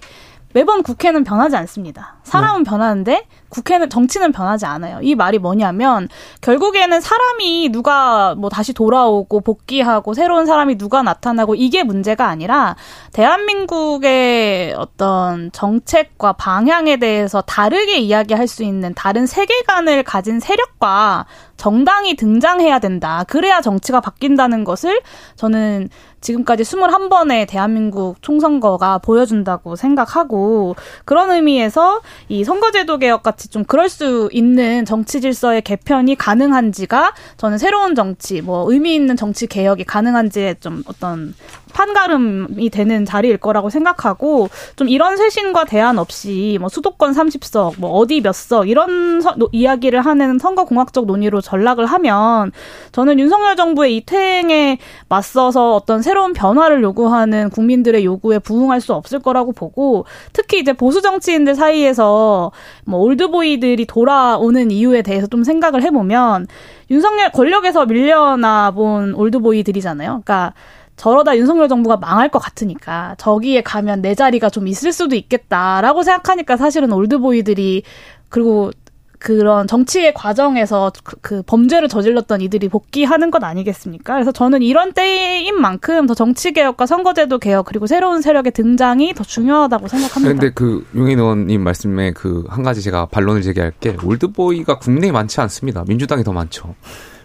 [0.54, 2.14] 매번 국회는 변하지 않습니다.
[2.22, 2.70] 사람은 네.
[2.70, 5.00] 변하는데 국회는 정치는 변하지 않아요.
[5.02, 6.08] 이 말이 뭐냐면
[6.42, 12.76] 결국에는 사람이 누가 뭐 다시 돌아오고 복귀하고 새로운 사람이 누가 나타나고 이게 문제가 아니라
[13.12, 21.26] 대한민국의 어떤 정책과 방향에 대해서 다르게 이야기할 수 있는 다른 세계관을 가진 세력과
[21.56, 23.24] 정당이 등장해야 된다.
[23.28, 25.00] 그래야 정치가 바뀐다는 것을
[25.36, 25.88] 저는
[26.20, 30.74] 지금까지 21번의 대한민국 총선거가 보여준다고 생각하고
[31.04, 37.58] 그런 의미에서 이 선거제도 개혁 같이 좀 그럴 수 있는 정치 질서의 개편이 가능한지가 저는
[37.58, 41.34] 새로운 정치, 뭐 의미 있는 정치 개혁이 가능한지에 좀 어떤
[41.74, 48.20] 판가름이 되는 자리일 거라고 생각하고 좀 이런 쇄신과 대안 없이 뭐 수도권 30석, 뭐 어디
[48.20, 52.52] 몇 석 이런 서, 노, 이야기를 하는 선거 공학적 논의로 전락을 하면
[52.92, 59.18] 저는 윤석열 정부의 이 퇴행에 맞서서 어떤 새로운 변화를 요구하는 국민들의 요구에 부응할 수 없을
[59.18, 62.52] 거라고 보고 특히 이제 보수 정치인들 사이에서
[62.84, 66.46] 뭐 올드보이들이 돌아오는 이유에 대해서 좀 생각을 해보면
[66.90, 70.22] 윤석열 권력에서 밀려나 본 올드보이들이잖아요.
[70.24, 70.52] 그러니까
[70.96, 76.56] 저러다 윤석열 정부가 망할 것 같으니까 저기에 가면 내 자리가 좀 있을 수도 있겠다라고 생각하니까
[76.56, 77.82] 사실은 올드보이들이
[78.28, 78.70] 그리고
[79.18, 84.12] 그런 정치의 과정에서 그, 그, 범죄를 저질렀던 이들이 복귀하는 것 아니겠습니까?
[84.12, 89.24] 그래서 저는 이런 때인 만큼 더 정치 개혁과 선거제도 개혁 그리고 새로운 세력의 등장이 더
[89.24, 90.20] 중요하다고 생각합니다.
[90.20, 95.40] 그런데 그 용인 의원님 말씀에 그 한 가지 제가 반론을 제기할 게 올드보이가 국내에 많지
[95.40, 95.84] 않습니다.
[95.86, 96.74] 민주당이 더 많죠.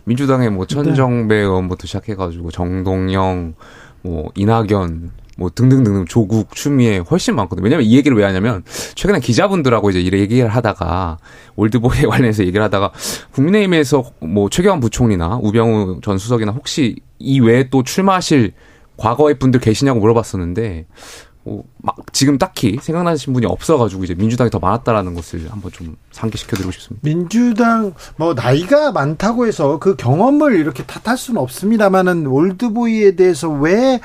[0.05, 1.41] 민주당의 뭐 천정배 네.
[1.41, 3.53] 의원부터 시작해가지고 정동영,
[4.01, 7.63] 뭐 이낙연, 뭐 등등등등 조국, 추미애 훨씬 많거든요.
[7.63, 8.63] 왜냐면 이 얘기를 왜 하냐면
[8.95, 11.17] 최근에 기자분들하고 이제 이 얘기를 하다가
[11.55, 12.91] 올드보이에 관련해서 얘기를 하다가
[13.31, 18.51] 국민의힘에서 뭐 최경환 부총리나 우병우 전 수석이나 혹시 이 외에 또 출마하실
[18.97, 20.85] 과거의 분들 계시냐고 물어봤었는데
[21.49, 26.71] 뭐, 막, 지금 딱히 생각나신 분이 없어가지고 이제 민주당이 더 많았다라는 것을 한번 좀 상기시켜드리고
[26.71, 27.01] 싶습니다.
[27.03, 33.99] 민주당, 뭐, 나이가 많다고 해서 그 경험을 이렇게 탓할 수는 없습니다만은 올드보이에 대해서 왜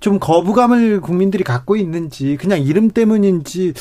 [0.00, 3.74] 좀 거부감을 국민들이 갖고 있는지 그냥 이름 때문인지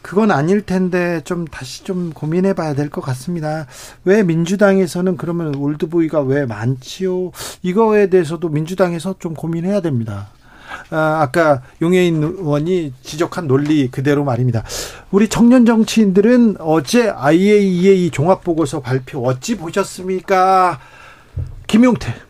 [0.00, 3.66] 그건 아닐 텐데 좀 다시 좀 고민해 봐야 될 것 같습니다.
[4.04, 7.32] 왜 민주당에서는 그러면 올드보이가 왜 많지요?
[7.62, 10.30] 이거에 대해서도 민주당에서 좀 고민해야 됩니다.
[10.90, 14.64] 아, 아까 용해인 의원이 지적한 논리 그대로 말입니다.
[15.10, 20.78] 우리 청년 정치인들은 어제 IAEA 종합보고서 발표 어찌 보셨습니까?
[21.66, 22.27] 김용태.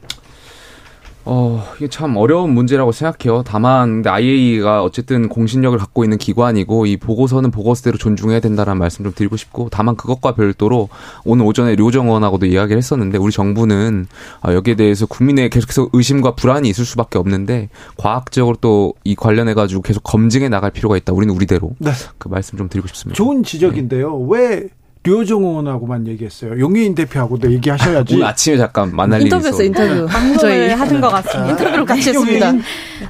[1.24, 3.42] 어, 이게 참 어려운 문제라고 생각해요.
[3.44, 9.12] 다만, 근데 IAEA가 어쨌든 공신력을 갖고 있는 기관이고, 이 보고서는 보고서대로 존중해야 된다는 말씀 좀
[9.14, 10.88] 드리고 싶고, 다만 그것과 별도로
[11.24, 14.06] 오늘 오전에 료정원하고도 이야기를 했었는데, 우리 정부는
[14.40, 19.82] 아, 여기에 대해서 국민의 계속해서 의심과 불안이 있을 수밖에 없는데, 과학적으로 또 이 관련해 가지고
[19.82, 21.12] 계속 검증해 나갈 필요가 있다.
[21.12, 21.74] 우리는 우리대로.
[21.78, 21.90] 네.
[22.18, 23.16] 그 말씀 좀 드리고 싶습니다.
[23.16, 24.18] 좋은 지적인데요.
[24.18, 24.26] 네.
[24.28, 24.68] 왜
[25.08, 26.58] 류정원하고만 얘기했어요.
[26.60, 28.14] 용해인 대표하고도 얘기하셔야지.
[28.16, 30.06] 오늘 아침에 잠깐 만날 일이 인터뷰에서 인터뷰.
[30.06, 31.50] 방송을 하신 것 같습니다.
[31.50, 32.52] 인터뷰를 같이 했습니다.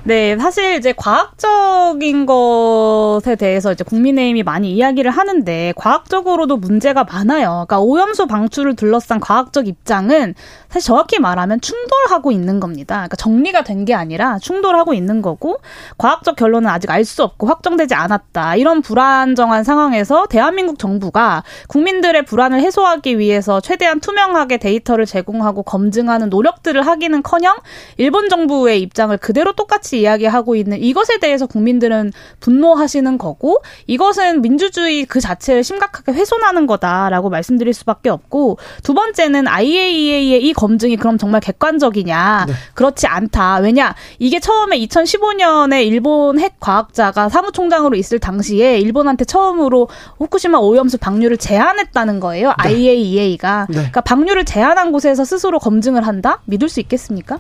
[0.04, 7.66] 네, 사실 이제 과학적인 것에 대해서 이제 국민의힘이 많이 이야기를 하는데 과학적으로도 문제가 많아요.
[7.66, 10.34] 그러니까 오염수 방출을 둘러싼 과학적 입장은
[10.68, 12.96] 사실 정확히 말하면 충돌하고 있는 겁니다.
[12.96, 15.58] 그러니까 정리가 된 게 아니라 충돌하고 있는 거고
[15.98, 18.56] 과학적 결론은 아직 알 수 없고 확정되지 않았다.
[18.56, 26.28] 이런 불안정한 상황에서 대한민국 정부가 국민 국민들의 불안을 해소하기 위해서 최대한 투명하게 데이터를 제공하고 검증하는
[26.28, 27.56] 노력들을 하기는커녕
[27.96, 35.20] 일본 정부의 입장을 그대로 똑같이 이야기하고 있는 이것에 대해서 국민들은 분노하시는 거고 이것은 민주주의 그
[35.20, 42.44] 자체를 심각하게 훼손하는 거다라고 말씀드릴 수밖에 없고 두 번째는 IAEA의 이 검증이 그럼 정말 객관적이냐
[42.46, 42.52] 네.
[42.74, 49.88] 그렇지 않다 왜냐 이게 처음에 2015년에 일본 핵 과학자가 사무총장으로 있을 당시에 일본한테 처음으로
[50.18, 52.68] 후쿠시마 오염수 방류를 제한했다는 거예요 네.
[52.68, 53.74] IAEA가 네.
[53.74, 57.38] 그러니까 방류를 제한한 곳에서 스스로 검증을 한다 믿을 수 있겠습니까?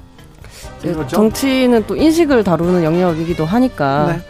[1.08, 4.20] 정치는 또 인식을 다루는 영역이기도 하니까 네.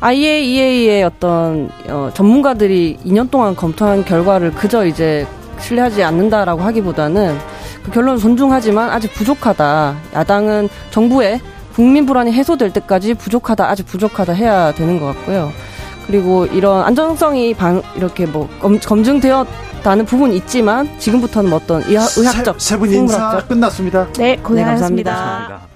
[0.00, 5.26] IAEA의 어떤 어, 전문가들이 2년 동안 검토한 결과를 그저 이제
[5.60, 7.36] 신뢰하지 않는다라고 하기보다는
[7.82, 9.96] 그 결론을 존중하지만 아직 부족하다.
[10.14, 11.40] 야당은 정부의
[11.74, 15.50] 국민 불안이 해소될 때까지 부족하다, 아직 부족하다 해야 되는 것 같고요.
[16.06, 22.60] 그리고 이런 안정성이 방, 이렇게 뭐 검, 검증되었다는 부분이 있지만 지금부터는 뭐 어떤 의학, 의학적
[22.60, 24.06] 세, 세 분 인사 끝났습니다.
[24.18, 25.10] 네, 고생하셨습니다.
[25.10, 25.75] 네, 감사합니다.